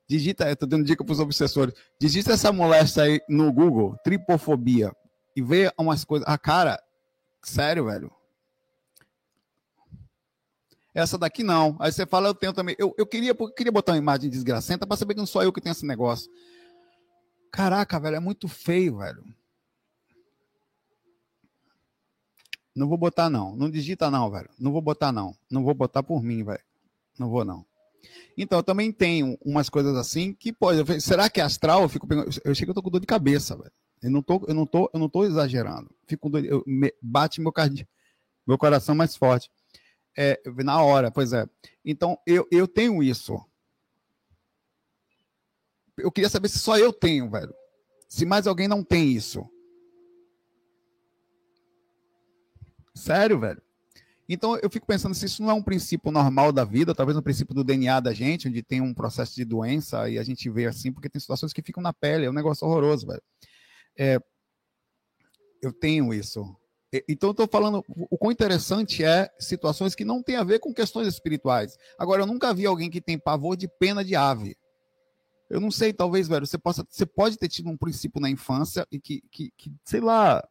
[0.08, 1.74] Digita, eu tô dando dica para os obsessores.
[2.00, 4.92] Digita essa moléstia aí no Google, tripofobia,
[5.36, 6.28] e vê umas coisas.
[6.28, 6.78] Ah, cara,
[7.44, 8.12] Sério, velho?
[10.94, 11.76] Essa daqui não.
[11.80, 12.76] Aí você fala, eu tenho também.
[12.78, 15.52] Eu, eu, queria, eu queria botar uma imagem desgracenta para saber que não sou eu
[15.52, 16.30] que tenho esse negócio.
[17.52, 19.24] Caraca, velho, é muito feio, velho.
[22.76, 23.56] Não vou botar, não.
[23.56, 24.50] Não digita, não, velho.
[24.58, 25.36] Não vou botar, não.
[25.50, 26.64] Não vou botar por mim, velho.
[27.20, 27.66] Não vou, não.
[28.38, 31.02] Então, eu também tenho umas coisas assim que pode.
[31.02, 31.84] Será que é astral?
[31.84, 32.08] Eu, fico,
[32.44, 33.72] eu chego que eu tô com dor de cabeça, velho.
[34.02, 35.94] Eu não tô, eu não tô, eu não tô exagerando.
[36.08, 37.88] Fico doido, eu, me, bate meu, card,
[38.48, 39.52] meu coração mais forte.
[40.18, 41.48] É, na hora, pois é.
[41.86, 43.40] Então, eu, eu tenho isso.
[45.98, 47.54] Eu queria saber se só eu tenho, velho.
[48.08, 49.48] Se mais alguém não tem isso.
[52.94, 53.62] Sério, velho.
[54.28, 57.22] Então eu fico pensando se isso não é um princípio normal da vida, talvez um
[57.22, 60.68] princípio do DNA da gente, onde tem um processo de doença e a gente vê
[60.68, 63.22] assim, porque tem situações que ficam na pele, é um negócio horroroso, velho.
[63.98, 64.20] É,
[65.62, 66.56] eu tenho isso.
[67.08, 70.74] Então, eu estou falando, o quão interessante é situações que não têm a ver com
[70.74, 71.78] questões espirituais.
[71.98, 74.58] Agora, eu nunca vi alguém que tem pavor de pena de ave.
[75.50, 78.86] Eu não sei, talvez, velho, você, possa, você pode ter tido um princípio na infância
[78.92, 80.46] e que, que, que sei lá,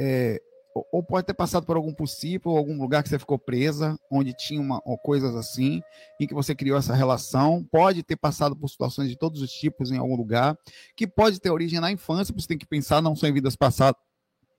[0.00, 0.40] é,
[0.74, 4.60] ou pode ter passado por algum possível, algum lugar que você ficou presa, onde tinha
[4.60, 5.80] uma, coisas assim,
[6.20, 7.64] em que você criou essa relação.
[7.70, 10.58] Pode ter passado por situações de todos os tipos em algum lugar,
[10.96, 14.00] que pode ter origem na infância, você tem que pensar não só em vidas passadas,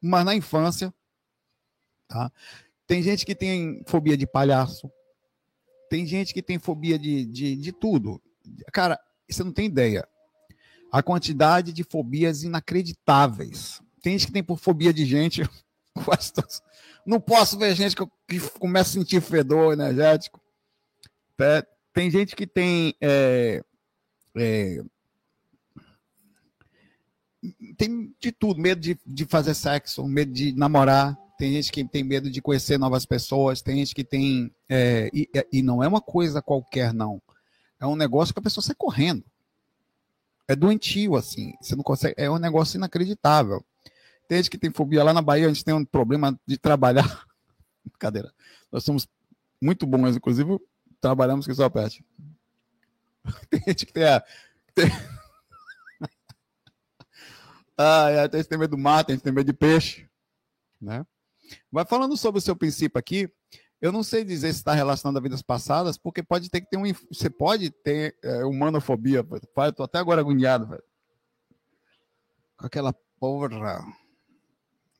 [0.01, 0.93] mas na infância.
[2.07, 2.31] Tá?
[2.87, 4.89] Tem gente que tem fobia de palhaço,
[5.89, 8.21] tem gente que tem fobia de, de, de tudo.
[8.71, 8.97] Cara,
[9.29, 10.07] você não tem ideia.
[10.91, 13.81] A quantidade de fobias inacreditáveis.
[14.01, 15.41] Tem gente que tem por fobia de gente
[17.05, 20.41] Não posso ver gente que, que começa a sentir fedor energético.
[21.39, 22.95] É, tem gente que tem.
[22.99, 23.63] É,
[24.37, 24.81] é,
[27.77, 32.03] tem de tudo, medo de, de fazer sexo, medo de namorar, tem gente que tem
[32.03, 34.53] medo de conhecer novas pessoas, tem gente que tem.
[34.69, 37.21] É, e, e, não é uma coisa qualquer, não.
[37.79, 39.23] É um negócio que a pessoa sai correndo.
[40.47, 41.53] É doentio, assim.
[41.61, 42.15] Você não consegue.
[42.17, 43.63] É um negócio inacreditável.
[44.27, 47.25] Tem gente que tem fobia lá na Bahia, a gente tem um problema de trabalhar.
[47.99, 48.33] Cadeira.
[48.71, 49.07] Nós somos
[49.61, 50.59] muito bons, inclusive
[50.99, 52.03] trabalhamos com só pet.
[53.49, 54.23] Tem gente que tem a.
[54.73, 54.85] Tem...
[57.77, 60.07] ah, é, gente tem medo do mar, tem gente tem medo de peixe.
[60.79, 61.05] Né?
[61.71, 63.31] Vai falando sobre o seu princípio aqui.
[63.81, 66.77] Eu não sei dizer se está relacionado a vidas passadas, porque pode ter que ter
[66.77, 66.83] um.
[67.11, 69.23] Você pode ter é, humanofobia.
[69.23, 70.83] Pai, eu tô até agora agoniado, velho.
[72.57, 73.85] Com aquela porra.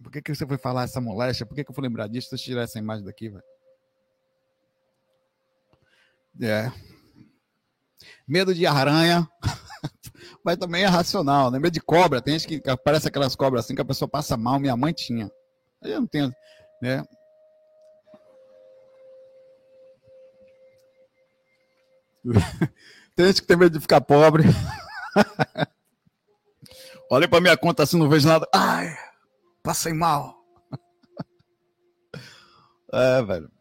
[0.05, 1.47] Por que, que você foi falar essa moléstia?
[1.47, 2.29] Por que, que eu fui lembrar disso?
[2.29, 3.43] Deixa eu tirar essa imagem daqui, velho.
[6.39, 6.71] É.
[8.27, 9.27] Medo de aranha.
[10.45, 11.57] Mas também é racional, né?
[11.57, 12.21] Medo de cobra.
[12.21, 14.59] Tem gente que aparece aquelas cobras assim que a pessoa passa mal.
[14.59, 15.27] Minha mãe tinha.
[15.81, 16.31] Eu não tenho,
[16.79, 17.03] né?
[23.15, 24.43] Tem gente que tem medo de ficar pobre.
[27.09, 28.47] Olhei para minha conta assim, não vejo nada.
[28.53, 28.95] Ai,
[29.65, 30.45] passei mal.
[32.93, 33.51] É, velho.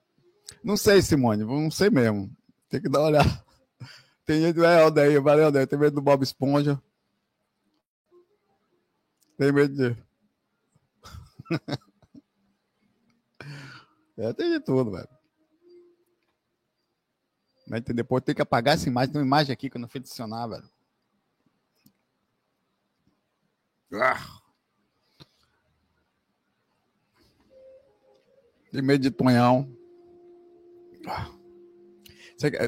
[0.63, 2.31] Não sei, Simone, não sei mesmo.
[2.69, 3.45] Tem que dar uma olhada.
[4.25, 5.67] Tem gente, é, Aldeia, valeu, Aldeia.
[5.67, 6.81] Tem medo do Bob Esponja.
[9.37, 9.97] Tem medo de.
[14.19, 15.09] é, tem de tudo, velho.
[17.67, 17.95] Entender?
[17.95, 19.13] Depois tem que apagar essa imagem.
[19.13, 20.71] Tem uma imagem aqui que eu não fui adicionar, velho.
[23.95, 24.44] Ah.
[28.75, 29.73] Tem medo de tonhão.
[31.07, 31.31] Ah.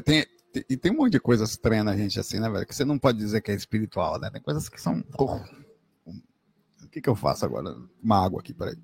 [0.05, 0.25] Tem,
[0.69, 2.65] e tem um monte de coisas estranhas na gente assim, né, velho?
[2.65, 4.29] Que você não pode dizer que é espiritual, né?
[4.29, 5.03] Tem coisas que são.
[5.19, 7.75] O que, que eu faço agora?
[8.01, 8.77] Uma água aqui, peraí.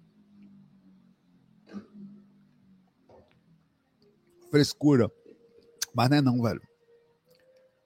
[4.52, 5.10] Frescura.
[5.96, 6.62] Mas não é não, velho.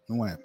[0.09, 0.35] Não é.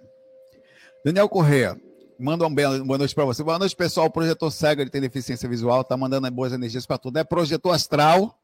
[1.03, 1.80] Daniel Correia,
[2.20, 3.43] manda um belo, boa noite para você.
[3.43, 4.09] Boa noite, pessoal.
[4.09, 7.16] O projetor cego, ele tem deficiência visual, tá mandando boas energias para tudo.
[7.16, 8.38] É projetor astral.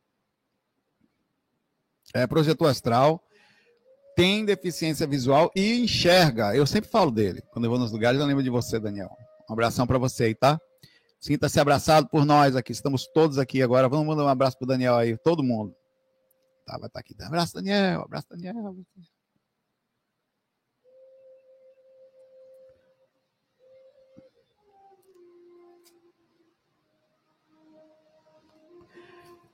[2.15, 3.23] É projetor astral.
[4.17, 6.55] Tem deficiência visual e enxerga.
[6.55, 7.43] Eu sempre falo dele.
[7.53, 9.11] Quando eu vou nos lugares, eu lembro de você, Daniel.
[9.49, 10.59] Um abração para você aí, tá?
[11.21, 12.73] Sinta-se abraçado por nós aqui.
[12.73, 13.89] Estamos todos aqui agora.
[13.89, 15.75] Vamos mandar um abraço pro Daniel aí, todo mundo.
[16.67, 17.15] Tá, vai estar tá aqui.
[17.23, 18.03] Abraço, Daniel.
[18.03, 18.77] Abraço, Daniel.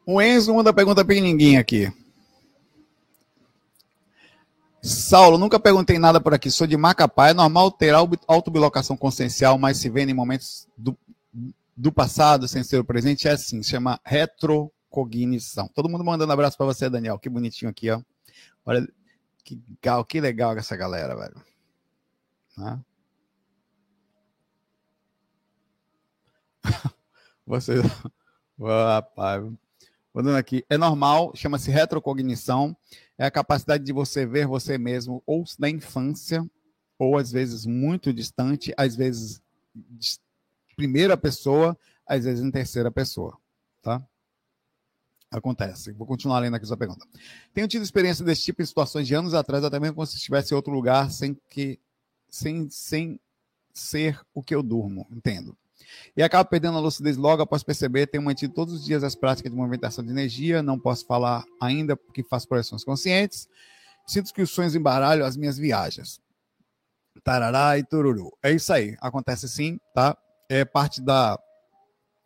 [0.06, 1.90] O Enzo manda pergunta pequenininha aqui.
[4.84, 6.50] Saulo, nunca perguntei nada por aqui.
[6.50, 7.30] Sou de Macapá.
[7.30, 7.94] É normal ter
[8.28, 10.94] autobilocação consciencial, mas se vê em momentos do,
[11.74, 13.26] do passado sem ser o presente?
[13.26, 15.68] É assim, chama retro cognição.
[15.68, 17.18] Todo mundo mandando abraço para você, Daniel.
[17.18, 18.02] Que bonitinho aqui, ó.
[18.66, 18.86] Olha
[19.42, 21.42] que legal, que legal essa galera, velho.
[22.58, 22.80] Né?
[27.46, 27.80] Você.
[28.60, 29.44] Rapaz.
[30.14, 30.64] Mandando aqui.
[30.70, 32.76] É normal, chama-se retrocognição.
[33.18, 36.48] É a capacidade de você ver você mesmo, ou da infância,
[36.98, 39.42] ou às vezes muito distante, às vezes
[40.76, 43.36] primeira pessoa, às vezes em terceira pessoa.
[43.82, 44.00] Tá?
[45.30, 45.92] Acontece.
[45.92, 47.04] Vou continuar lendo aqui sua pergunta.
[47.52, 50.54] Tenho tido experiência desse tipo em situações de anos atrás, até mesmo como se estivesse
[50.54, 51.80] em outro lugar, sem que
[52.28, 53.20] sem, sem
[53.72, 55.56] ser o que eu durmo, entendo.
[56.16, 58.06] E acabo perdendo a lucidez logo após perceber.
[58.06, 60.62] Tenho mantido todos os dias as práticas de movimentação de energia.
[60.62, 63.48] Não posso falar ainda porque faço projeções conscientes.
[64.06, 66.20] Sinto que os sonhos embaralham as minhas viagens.
[67.22, 68.36] Tarará e tururu.
[68.42, 68.96] É isso aí.
[69.00, 70.16] Acontece sim, tá?
[70.48, 71.38] É parte da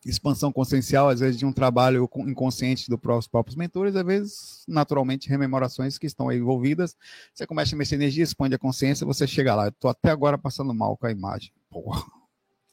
[0.04, 5.98] expansão consciencial, às vezes de um trabalho inconsciente dos próprios mentores, às vezes, naturalmente, rememorações
[5.98, 6.96] que estão aí envolvidas.
[7.34, 9.66] Você começa a mexer energia, expande a consciência, você chega lá.
[9.66, 11.52] Eu tô até agora passando mal com a imagem.
[11.70, 12.17] Porra.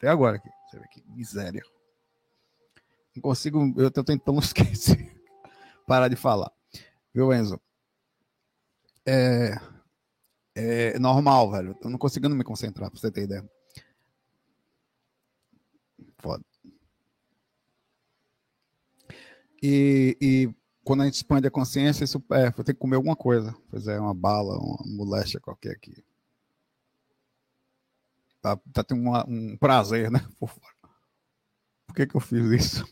[0.06, 0.50] Até agora aqui.
[0.70, 1.64] Você vê que miséria.
[3.16, 5.20] Não consigo, eu tô tentando esquecer.
[5.88, 6.52] Parar de falar.
[7.12, 7.60] Viu, Enzo?
[9.04, 9.56] É,
[10.54, 11.76] é normal, velho.
[11.84, 13.50] Eu não conseguindo me concentrar, pra você ter ideia.
[16.20, 16.46] Foda.
[19.64, 23.56] E, e quando a gente expande a consciência, isso é, ter que comer alguma coisa.
[23.72, 26.06] Pois é, uma bala, uma moléstia qualquer aqui.
[28.46, 30.24] Tá, tá tendo uma, um prazer, né?
[30.40, 30.52] Por,
[31.88, 32.86] Por que, que eu fiz isso?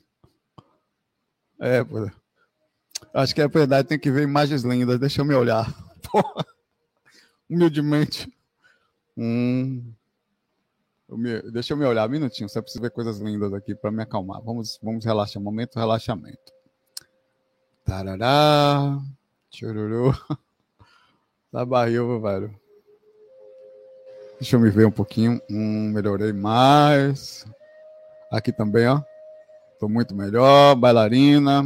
[1.61, 2.09] É, pô.
[3.13, 4.99] Acho que é verdade, tem que ver imagens lindas.
[4.99, 5.71] Deixa eu me olhar.
[6.11, 6.43] Porra.
[7.47, 8.35] Humildemente.
[9.15, 9.93] Hum.
[11.07, 12.49] Eu me, deixa eu me olhar um minutinho.
[12.49, 14.41] Você precisa ver coisas lindas aqui para me acalmar.
[14.41, 15.39] Vamos, vamos relaxar.
[15.39, 16.51] Momento relaxamento.
[17.85, 18.99] Tarará.
[19.51, 20.13] Chururu.
[21.51, 22.62] Tá barril, velho.
[24.43, 25.41] Deixa eu me ver um pouquinho.
[25.49, 27.45] Hum, melhorei mais.
[28.29, 29.01] Aqui também, ó.
[29.79, 30.75] Tô muito melhor.
[30.75, 31.63] Bailarina.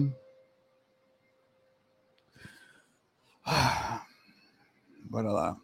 [5.09, 5.57] Bora lá.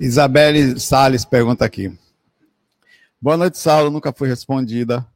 [0.00, 1.94] Isabelle Sales pergunta aqui.
[3.20, 3.90] Boa noite, Saulo.
[3.90, 5.06] Nunca foi respondida.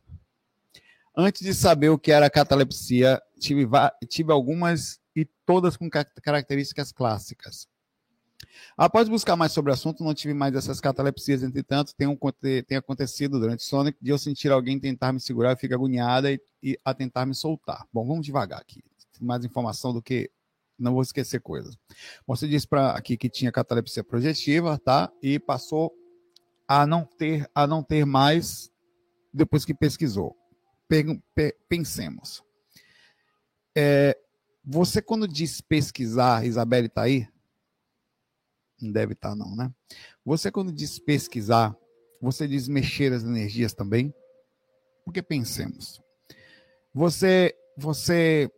[1.21, 3.67] Antes de saber o que era catalepsia, tive,
[4.09, 7.67] tive algumas e todas com características clássicas.
[8.77, 11.43] Após buscar mais sobre o assunto, não tive mais essas catalepsias.
[11.43, 12.17] Entretanto, tem, um,
[12.65, 16.41] tem acontecido durante sono de eu sentir alguém tentar me segurar, eu fico agoniada e,
[16.63, 17.85] e a tentar me soltar.
[17.93, 18.81] Bom, vamos devagar aqui.
[19.21, 20.31] Mais informação do que
[20.79, 21.77] não vou esquecer coisas.
[22.29, 25.11] Você disse para aqui que tinha catalepsia projetiva, tá?
[25.21, 25.93] E passou
[26.69, 28.71] a não ter a não ter mais
[29.35, 30.38] depois que pesquisou.
[31.69, 32.43] Pensemos.
[33.77, 34.19] É,
[34.65, 37.29] você, quando diz pesquisar, Isabelle está aí?
[38.81, 39.73] Não deve estar, tá, não, né?
[40.25, 41.77] Você, quando diz pesquisar,
[42.21, 44.13] você diz mexer as energias também?
[45.05, 46.01] Porque pensemos.
[46.95, 48.51] Você, você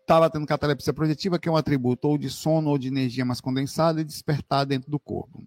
[0.00, 3.40] estava tendo catalepsia projetiva, que é um atributo ou de sono ou de energia mais
[3.40, 5.46] condensada e despertar dentro do corpo.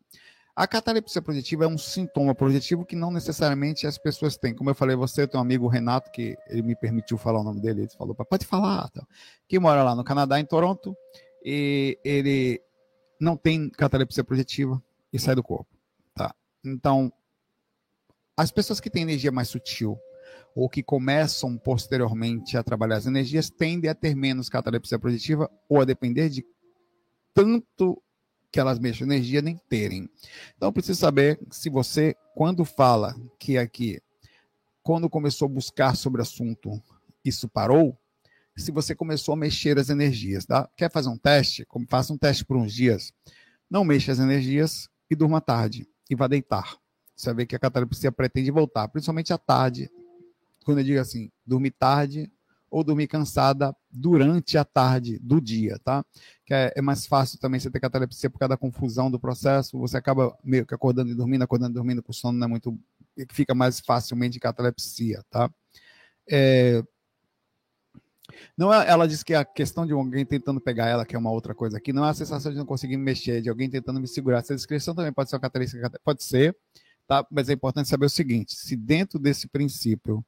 [0.55, 4.55] A catalepsia projetiva é um sintoma projetivo que não necessariamente as pessoas têm.
[4.55, 7.59] Como eu falei, você tem um amigo Renato, que ele me permitiu falar o nome
[7.59, 9.05] dele, ele falou, pode falar, tá?
[9.49, 10.95] que mora lá no Canadá, em Toronto,
[11.43, 12.61] e ele
[13.19, 14.81] não tem catalepsia projetiva
[15.11, 15.75] e sai do corpo.
[16.13, 16.33] Tá?
[16.63, 17.11] Então,
[18.37, 19.99] as pessoas que têm energia mais sutil,
[20.55, 25.81] ou que começam posteriormente a trabalhar as energias, tendem a ter menos catalepsia projetiva ou
[25.81, 26.45] a depender de
[27.33, 28.01] tanto
[28.55, 30.09] que elas mexam energia nem terem.
[30.55, 34.01] Então, preciso saber se você, quando fala que aqui,
[34.81, 36.81] quando começou a buscar sobre assunto,
[37.25, 37.99] isso parou,
[38.55, 40.69] se você começou a mexer as energias, tá?
[40.77, 41.65] Quer fazer um teste?
[41.65, 43.11] Como faça um teste por uns dias.
[43.69, 46.77] Não mexa as energias e durma tarde e vá deitar.
[47.13, 49.91] Você vai ver que a catalepsia pretende voltar, principalmente à tarde,
[50.63, 52.31] quando eu digo assim, dormir tarde
[52.75, 56.03] ou dormir cansada durante a tarde do dia, tá?
[56.45, 59.79] Que é, é, mais fácil também você ter catalepsia por causa da confusão do processo,
[59.79, 62.77] você acaba meio que acordando e dormindo, acordando e dormindo, com sono não é muito.
[63.31, 65.49] fica mais facilmente catalepsia, tá?
[66.29, 66.83] É,
[68.57, 71.31] não é, ela diz que a questão de alguém tentando pegar ela, que é uma
[71.31, 74.01] outra coisa aqui, não é a sensação de não conseguir me mexer, de alguém tentando
[74.01, 74.39] me segurar.
[74.39, 76.53] Essa descrição também pode ser uma catalepsia, pode ser,
[77.07, 77.25] tá?
[77.31, 80.25] Mas é importante saber o seguinte: se dentro desse princípio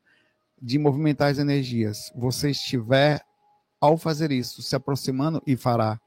[0.62, 3.24] de movimentar as energias, você estiver,
[3.80, 6.00] ao fazer isso, se aproximando e fará,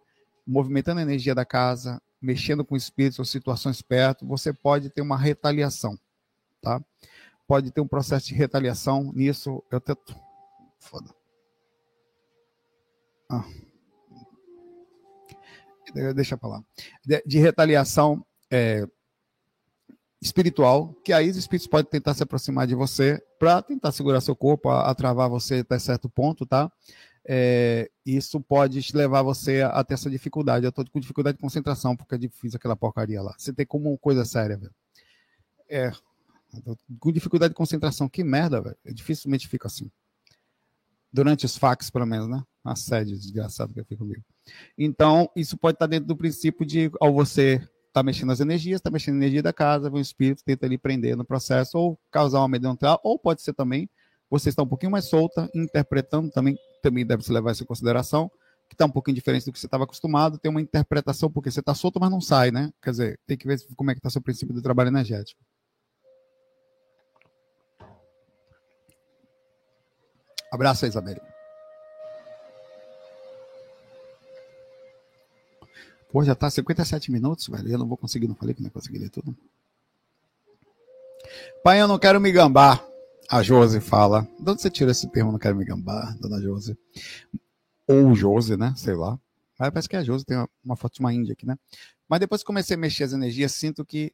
[0.47, 5.17] movimentando a energia da casa, mexendo com espíritos ou situações perto, você pode ter uma
[5.17, 5.99] retaliação,
[6.61, 6.83] tá?
[7.47, 9.61] Pode ter um processo de retaliação nisso.
[9.73, 10.15] Eu tento.
[10.79, 11.13] Foda.
[13.29, 13.45] Ah.
[16.15, 16.65] Deixa para lá.
[17.05, 18.87] De, de retaliação é,
[20.21, 24.37] espiritual, que aí os espíritos podem tentar se aproximar de você para tentar segurar seu
[24.37, 26.71] corpo, a, a, travar você até certo ponto, tá?
[27.27, 30.67] É, isso pode levar você a, a ter essa dificuldade.
[30.67, 33.35] Eu estou com dificuldade de concentração porque eu fiz aquela porcaria lá.
[33.39, 34.75] Você tem como coisa séria, velho.
[35.69, 35.91] É,
[36.99, 38.09] com dificuldade de concentração.
[38.09, 38.77] Que merda, velho.
[38.85, 39.91] Eu dificilmente fico assim.
[41.13, 42.43] Durante os fax, pelo menos, né?
[42.65, 44.25] Assédio desgraçado que eu fico comigo.
[44.77, 47.61] Então, isso pode estar dentro do princípio de, ao você
[47.91, 51.17] está mexendo as energias, está mexendo a energia da casa, o espírito tenta ali prender
[51.17, 53.89] no processo, ou causar uma medontal, ou pode ser também
[54.31, 58.31] você está um pouquinho mais solta, interpretando também, também deve se levar isso em consideração,
[58.69, 61.59] que está um pouquinho diferente do que você estava acostumado, tem uma interpretação, porque você
[61.59, 62.73] está solto, mas não sai, né?
[62.81, 65.43] Quer dizer, tem que ver como é que está seu princípio do trabalho energético.
[70.53, 70.93] Abraço aí,
[76.13, 77.69] Pô, já tá 57 minutos, velho.
[77.69, 79.37] Eu não vou conseguir, não falei que não ia conseguir ler tudo.
[81.63, 82.85] Pai, eu não quero me gambar.
[83.29, 84.27] A Josi fala.
[84.39, 86.77] De onde você tira esse termo, não quero me gambar, dona Josi?
[87.87, 88.75] Ou Josi, né?
[88.77, 89.19] Sei lá.
[89.57, 91.57] Mas parece que é a Josi, tem uma, uma foto de uma índia aqui, né?
[92.09, 94.13] Mas depois que comecei a mexer as energias, sinto que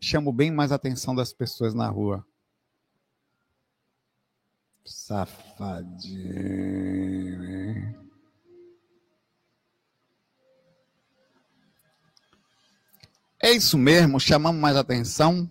[0.00, 2.24] chamo bem mais a atenção das pessoas na rua.
[4.86, 6.24] Safadinho,
[7.44, 7.99] hein?
[13.42, 15.50] É isso mesmo, chamamos mais atenção.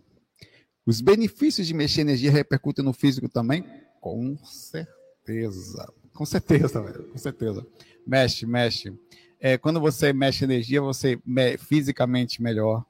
[0.85, 3.65] Os benefícios de mexer energia repercutem no físico também?
[3.99, 5.91] Com certeza.
[6.13, 7.09] Com certeza, velho.
[7.09, 7.65] Com certeza.
[8.05, 8.93] Mexe, mexe.
[9.39, 12.85] É, quando você mexe energia, você me fisicamente melhor.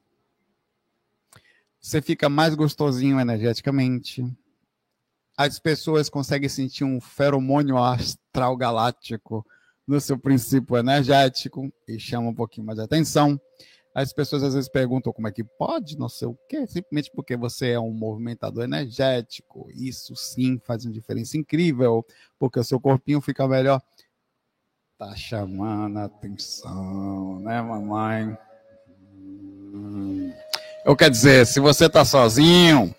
[1.80, 4.24] Você fica mais gostosinho energeticamente.
[5.36, 9.46] As pessoas conseguem sentir um feromônio astral galáctico
[9.86, 13.40] no seu princípio energético e chama um pouquinho mais de atenção.
[13.92, 17.36] As pessoas às vezes perguntam como é que pode, não sei o quê, simplesmente porque
[17.36, 19.68] você é um movimentador energético.
[19.74, 22.06] Isso sim faz uma diferença incrível,
[22.38, 23.82] porque o seu corpinho fica melhor.
[24.96, 28.38] Tá chamando a atenção, né, mamãe?
[29.12, 30.32] Hum.
[30.84, 32.94] Eu quero dizer, se você tá sozinho,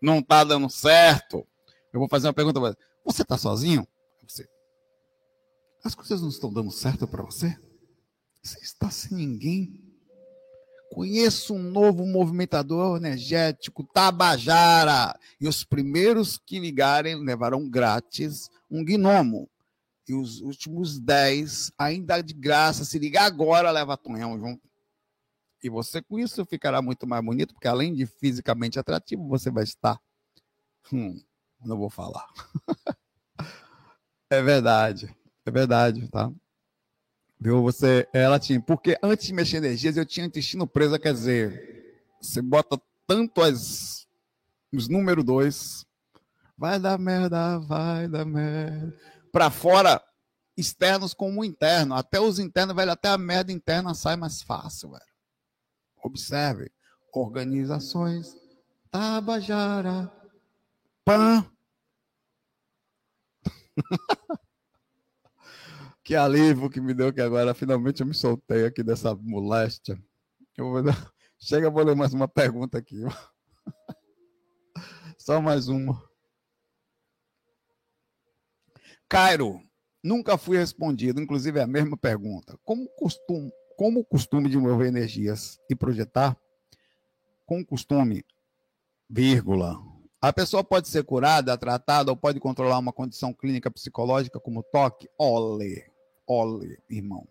[0.00, 1.46] não tá dando certo,
[1.92, 2.78] eu vou fazer uma pergunta para você.
[3.04, 3.86] Você tá sozinho?
[4.26, 4.48] Você.
[5.84, 7.56] As coisas não estão dando certo para você?
[8.42, 9.81] Você está sem ninguém?
[10.92, 15.18] Conheço um novo movimentador energético, Tabajara.
[15.40, 19.48] E os primeiros que ligarem levarão grátis um gnomo.
[20.06, 24.68] E os últimos 10, ainda de graça, se ligar agora, leva Tonhão junto.
[25.62, 29.64] E você com isso ficará muito mais bonito, porque além de fisicamente atrativo, você vai
[29.64, 29.98] estar.
[30.92, 31.18] Hum,
[31.64, 32.26] não vou falar.
[34.30, 35.14] É verdade.
[35.44, 36.32] É verdade, tá?
[37.42, 37.60] Viu?
[37.60, 42.40] Você, ela tinha, porque antes de mexer energias, eu tinha intestino preso, quer dizer, você
[42.40, 44.06] bota tanto as,
[44.72, 45.84] os número dois,
[46.56, 48.96] vai dar merda, vai dar merda,
[49.32, 50.00] para fora,
[50.56, 55.02] externos como interno, até os internos, velho, até a merda interna sai mais fácil, velho.
[56.00, 56.70] Observe,
[57.12, 58.36] organizações,
[58.88, 60.12] Tabajara,
[61.04, 61.44] PAN.
[66.04, 70.02] Que alívio que me deu que agora finalmente eu me soltei aqui dessa moléstia.
[70.56, 70.82] Eu vou...
[71.38, 72.96] Chega, vou ler mais uma pergunta aqui.
[75.18, 76.02] Só mais uma.
[79.08, 79.60] Cairo,
[80.02, 82.58] nunca fui respondido, inclusive é a mesma pergunta.
[82.64, 86.36] Como costume, como costume de mover energias e projetar,
[87.44, 88.24] com costume,
[89.08, 89.78] vírgula,
[90.20, 95.08] a pessoa pode ser curada, tratada ou pode controlar uma condição clínica psicológica como toque?
[95.18, 95.91] Olê.
[96.26, 97.26] Olha, irmão.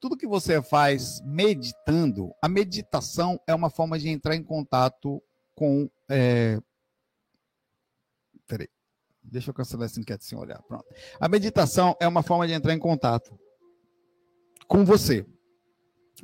[0.00, 5.22] Tudo que você faz meditando, a meditação é uma forma de entrar em contato
[5.54, 5.88] com.
[6.08, 6.60] É...
[8.46, 8.68] Peraí.
[9.22, 10.60] Deixa eu cancelar esse enquete sem olhar.
[10.62, 10.84] Pronto.
[11.20, 13.38] A meditação é uma forma de entrar em contato
[14.66, 15.24] com você.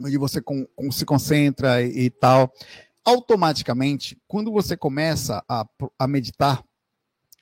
[0.00, 2.52] Onde você com, com, se concentra e, e, tal.
[3.04, 5.64] Automaticamente, quando você começa a,
[5.98, 6.64] a meditar,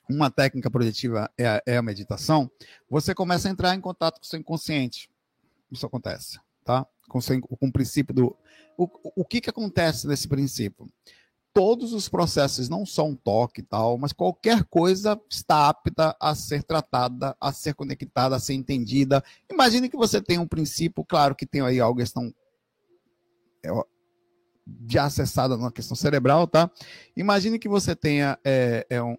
[0.08, 2.50] uma técnica projetiva é a, é a, meditação,
[2.88, 5.10] você começa a entrar em contato com o seu inconsciente.
[5.70, 6.86] Isso acontece, tá?
[7.08, 8.36] Com, seu, com o princípio do.
[8.76, 10.88] O, o que, que acontece nesse princípio?
[11.52, 16.34] Todos os processos, não só um toque e tal, mas qualquer coisa está apta a
[16.34, 19.24] ser tratada, a ser conectada, a ser entendida.
[19.50, 22.32] Imagine que você tem um princípio, claro que tem aí algo questão
[23.64, 23.70] é,
[24.88, 26.70] já acessada na questão cerebral, tá?
[27.16, 29.16] Imagine que você tenha é, é um,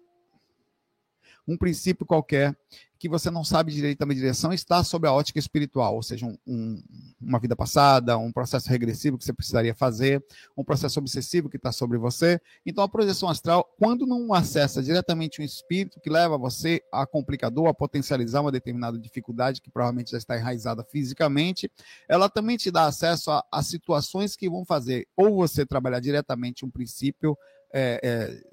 [1.48, 2.54] um princípio qualquer
[2.98, 6.36] que você não sabe direito a direção está sob a ótica espiritual, ou seja, um,
[6.46, 6.82] um,
[7.20, 10.22] uma vida passada, um processo regressivo que você precisaria fazer,
[10.56, 12.40] um processo obsessivo que está sobre você.
[12.66, 17.68] Então, a projeção astral, quando não acessa diretamente um espírito que leva você a complicador,
[17.68, 21.70] a potencializar uma determinada dificuldade que provavelmente já está enraizada fisicamente,
[22.08, 26.64] ela também te dá acesso a, a situações que vão fazer ou você trabalhar diretamente
[26.64, 27.38] um princípio.
[27.72, 28.47] É, é,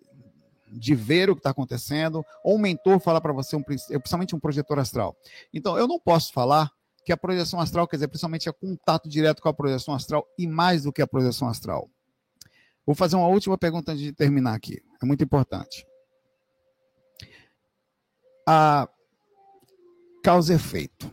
[0.78, 4.40] de ver o que está acontecendo, ou um mentor fala para você, um, principalmente um
[4.40, 5.16] projetor astral.
[5.54, 6.72] Então, eu não posso falar
[7.06, 10.48] que a projeção astral, quer dizer, principalmente é contato direto com a projeção astral e
[10.48, 11.90] mais do que a projeção astral.
[12.86, 14.82] Vou fazer uma última pergunta antes de terminar aqui.
[15.02, 15.86] É muito importante.
[18.48, 18.90] A
[20.24, 21.12] causa e efeito.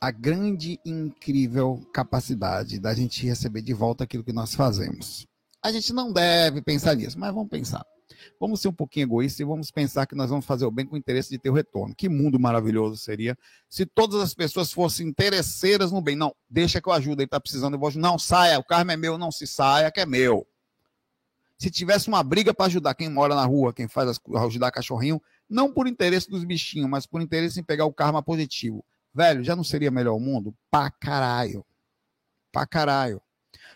[0.00, 5.26] A grande e incrível capacidade da gente receber de volta aquilo que nós fazemos.
[5.62, 7.84] A gente não deve pensar nisso, mas vamos pensar.
[8.38, 10.94] Vamos ser um pouquinho egoístas e vamos pensar que nós vamos fazer o bem com
[10.94, 11.94] o interesse de ter o retorno.
[11.94, 13.36] Que mundo maravilhoso seria
[13.68, 16.16] se todas as pessoas fossem interesseiras no bem.
[16.16, 18.96] Não, deixa que eu ajudo, ele está precisando, eu vou Não, saia, o carro é
[18.96, 20.46] meu, não se saia, que é meu.
[21.58, 25.22] Se tivesse uma briga para ajudar quem mora na rua, quem faz as, ajudar cachorrinho,
[25.48, 28.84] não por interesse dos bichinhos, mas por interesse em pegar o karma positivo.
[29.14, 30.54] Velho, já não seria melhor o mundo?
[30.70, 31.64] Pra caralho.
[32.50, 33.22] Pra caralho.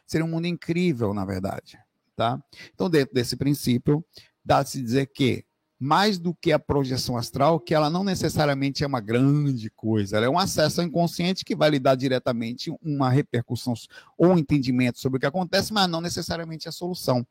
[0.07, 1.79] Seria um mundo incrível, na verdade.
[2.19, 2.43] Tá?
[2.75, 4.05] Então, dentro desse princípio,
[4.45, 5.45] dá-se dizer que,
[5.79, 10.27] mais do que a projeção astral, que ela não necessariamente é uma grande coisa, ela
[10.27, 13.73] é um acesso ao inconsciente que vai lhe dar diretamente uma repercussão
[14.17, 17.25] ou um entendimento sobre o que acontece, mas não necessariamente a solução.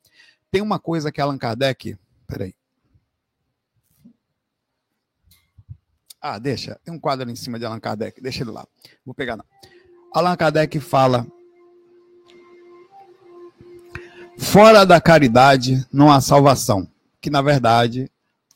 [0.49, 1.97] Tem uma coisa que Allan Kardec.
[2.25, 2.55] Peraí.
[6.21, 6.79] Ah, deixa.
[6.81, 8.21] Tem um quadro ali em cima de Allan Kardec.
[8.21, 8.65] Deixa ele lá.
[9.05, 9.45] Vou pegar, não.
[10.13, 11.27] Allan Kardec fala
[14.37, 16.87] Fora da caridade não há salvação.
[17.19, 18.09] Que, na verdade,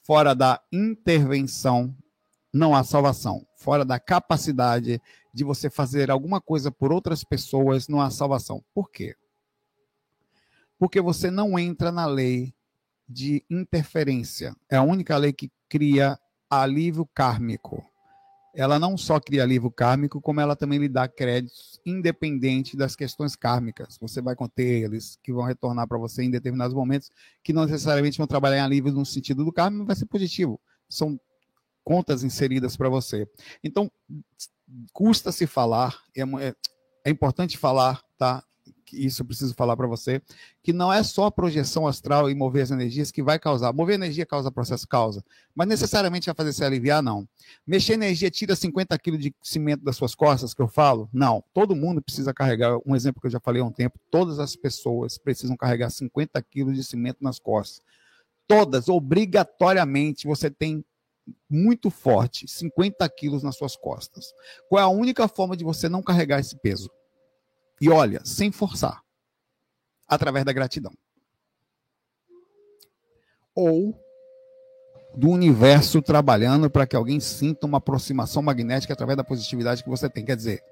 [0.03, 1.93] fora da intervenção
[2.53, 3.45] não há salvação.
[3.55, 5.01] Fora da capacidade
[5.33, 8.63] de você fazer alguma coisa por outras pessoas não há salvação.
[8.73, 9.15] Por quê?
[10.77, 12.53] Porque você não entra na lei
[13.09, 14.55] de interferência.
[14.69, 16.17] É a única lei que cria
[16.49, 17.90] alívio kármico
[18.53, 23.35] ela não só cria livro kármico, como ela também lhe dá créditos independente das questões
[23.35, 23.97] kármicas.
[23.99, 27.09] Você vai conter eles que vão retornar para você em determinados momentos,
[27.43, 30.59] que não necessariamente vão trabalhar em livros no sentido do kármico, vai ser positivo.
[30.89, 31.19] São
[31.83, 33.27] contas inseridas para você.
[33.63, 33.91] Então,
[34.93, 36.55] custa se falar, é, é,
[37.05, 38.43] é importante falar, tá?
[38.93, 40.21] Isso eu preciso falar para você,
[40.63, 43.73] que não é só a projeção astral e mover as energias que vai causar.
[43.73, 45.23] Mover energia causa processo, causa.
[45.55, 47.27] Mas necessariamente vai fazer se aliviar, não.
[47.65, 51.09] Mexer energia tira 50 quilos de cimento das suas costas, que eu falo?
[51.11, 51.43] Não.
[51.53, 54.55] Todo mundo precisa carregar, um exemplo que eu já falei há um tempo, todas as
[54.55, 57.81] pessoas precisam carregar 50 quilos de cimento nas costas.
[58.47, 60.83] Todas, obrigatoriamente, você tem
[61.49, 64.33] muito forte, 50 quilos nas suas costas.
[64.67, 66.89] Qual é a única forma de você não carregar esse peso?
[67.81, 69.01] E olha, sem forçar,
[70.07, 70.93] através da gratidão.
[73.55, 73.99] Ou
[75.15, 80.07] do universo trabalhando para que alguém sinta uma aproximação magnética através da positividade que você
[80.07, 80.23] tem.
[80.23, 80.63] Quer dizer,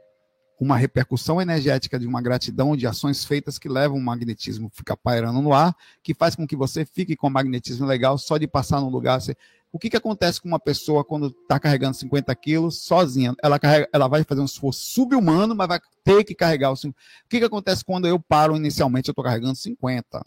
[0.60, 5.42] uma repercussão energética de uma gratidão de ações feitas que levam o magnetismo ficar pairando
[5.42, 8.82] no ar, que faz com que você fique com o magnetismo legal só de passar
[8.82, 9.22] num lugar.
[9.22, 9.38] Você...
[9.72, 13.34] O que, que acontece com uma pessoa quando está carregando 50 quilos sozinha?
[13.42, 16.84] Ela, carrega, ela vai fazer um esforço subhumano, mas vai ter que carregar os.
[16.84, 16.94] O
[17.30, 19.08] que, que acontece quando eu paro inicialmente?
[19.08, 20.26] Eu estou carregando 50.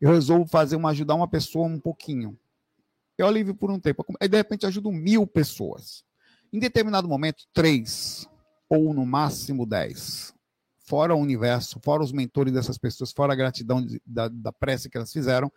[0.00, 2.36] Eu resolvo fazer uma ajudar uma pessoa um pouquinho.
[3.16, 4.04] Eu alivio por um tempo.
[4.20, 6.04] Aí, de repente, ajudo mil pessoas.
[6.52, 8.28] Em determinado momento, três
[8.68, 10.34] ou no máximo 10.
[10.78, 14.88] Fora o universo, fora os mentores dessas pessoas, fora a gratidão de, da, da prece
[14.88, 15.52] que elas fizeram,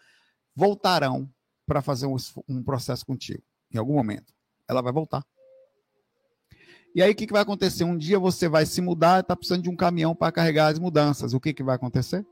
[0.55, 1.29] voltarão
[1.65, 2.15] para fazer um,
[2.47, 3.43] um, processo contigo,
[3.73, 4.33] em algum momento.
[4.67, 5.25] Ela vai voltar.
[6.93, 7.85] E aí o que, que vai acontecer?
[7.85, 11.33] Um dia você vai se mudar está precisando de um caminhão para carregar as mudanças.
[11.33, 12.25] O que, que vai acontecer?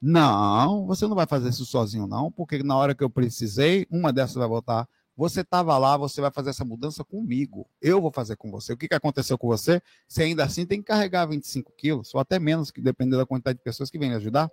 [0.00, 4.12] Não, você não vai fazer isso sozinho, não, porque na hora que eu precisei, uma
[4.12, 7.68] dessas vai voltar você estava lá, você vai fazer essa mudança comigo.
[7.80, 8.72] Eu vou fazer com você.
[8.72, 9.82] O que, que aconteceu com você?
[10.08, 13.58] Você ainda assim tem que carregar 25 quilos, ou até menos, que dependendo da quantidade
[13.58, 14.50] de pessoas que vêm ajudar.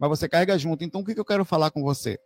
[0.00, 0.82] Mas você carrega junto.
[0.82, 2.18] Então, o que, que eu quero falar com você?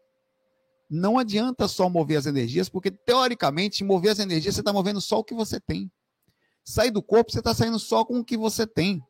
[0.88, 5.18] Não adianta só mover as energias, porque teoricamente, mover as energias, você está movendo só
[5.18, 5.90] o que você tem.
[6.64, 9.02] Sair do corpo, você está saindo só com o que você tem.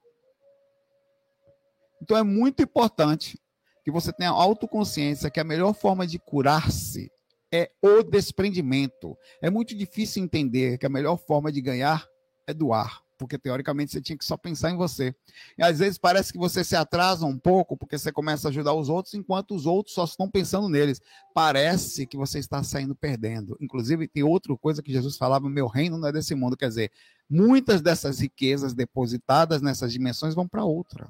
[2.00, 3.38] Então, é muito importante
[3.84, 7.10] que você tenha autoconsciência que a melhor forma de curar-se
[7.56, 9.16] é o desprendimento.
[9.40, 12.06] É muito difícil entender que a melhor forma de ganhar
[12.46, 15.14] é doar, porque teoricamente você tinha que só pensar em você.
[15.56, 18.74] E às vezes parece que você se atrasa um pouco porque você começa a ajudar
[18.74, 21.00] os outros enquanto os outros só estão pensando neles.
[21.34, 23.56] Parece que você está saindo perdendo.
[23.60, 26.56] Inclusive, tem outra coisa que Jesus falava: meu reino não é desse mundo.
[26.56, 26.92] Quer dizer,
[27.28, 31.08] muitas dessas riquezas depositadas nessas dimensões vão para outra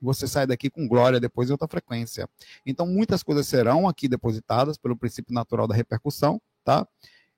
[0.00, 2.28] você sai daqui com glória depois em outra frequência.
[2.64, 6.86] Então, muitas coisas serão aqui depositadas pelo princípio natural da repercussão, tá?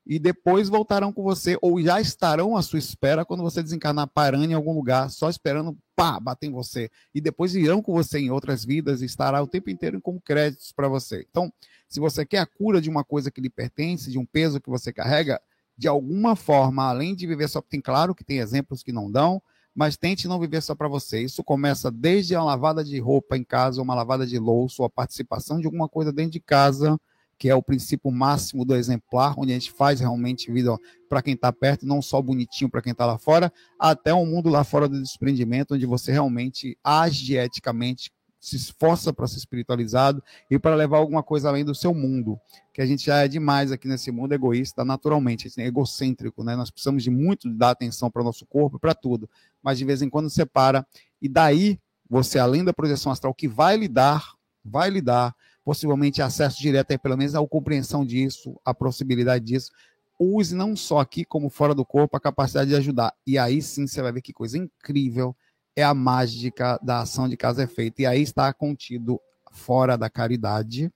[0.06, 4.46] E depois voltarão com você, ou já estarão à sua espera quando você desencarnar parando
[4.46, 6.90] em algum lugar, só esperando, pá, bater em você.
[7.14, 10.72] E depois irão com você em outras vidas e estará o tempo inteiro como créditos
[10.72, 11.24] para você.
[11.30, 11.52] Então,
[11.88, 14.70] se você quer a cura de uma coisa que lhe pertence, de um peso que
[14.70, 15.40] você carrega,
[15.76, 19.42] de alguma forma, além de viver só, tem claro que tem exemplos que não dão,
[19.80, 21.22] mas tente não viver só para você.
[21.22, 24.90] Isso começa desde a lavada de roupa em casa, uma lavada de louça, ou a
[24.90, 27.00] participação de alguma coisa dentro de casa,
[27.38, 30.76] que é o princípio máximo do exemplar, onde a gente faz realmente vida
[31.08, 34.50] para quem está perto, não só bonitinho para quem está lá fora, até um mundo
[34.50, 40.58] lá fora do desprendimento, onde você realmente age eticamente se esforça para ser espiritualizado e
[40.58, 42.40] para levar alguma coisa além do seu mundo,
[42.72, 46.56] que a gente já é demais aqui nesse mundo egoísta, naturalmente, assim, egocêntrico, né?
[46.56, 49.28] Nós precisamos de muito dar atenção para o nosso corpo, para tudo,
[49.62, 50.86] mas de vez em quando você para
[51.20, 51.78] e daí
[52.08, 54.32] você, além da projeção astral que vai lhe dar,
[54.64, 59.70] vai lhe dar possivelmente acesso direto aí, pelo menos a compreensão disso, a possibilidade disso,
[60.18, 63.14] use não só aqui como fora do corpo a capacidade de ajudar.
[63.26, 65.36] E aí sim você vai ver que coisa incrível
[65.76, 68.02] é a mágica da ação de casa é feita.
[68.02, 70.92] E aí está contido fora da caridade,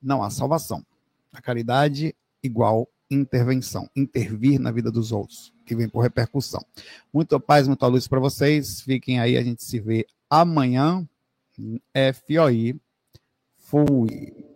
[0.00, 0.84] não há salvação.
[1.32, 6.64] A caridade igual intervenção, intervir na vida dos outros, que vem por repercussão.
[7.12, 8.80] Muito paz, muita luz para vocês.
[8.80, 11.06] Fiquem aí, a gente se vê amanhã.
[12.14, 12.78] FOI.
[13.58, 14.55] Fui.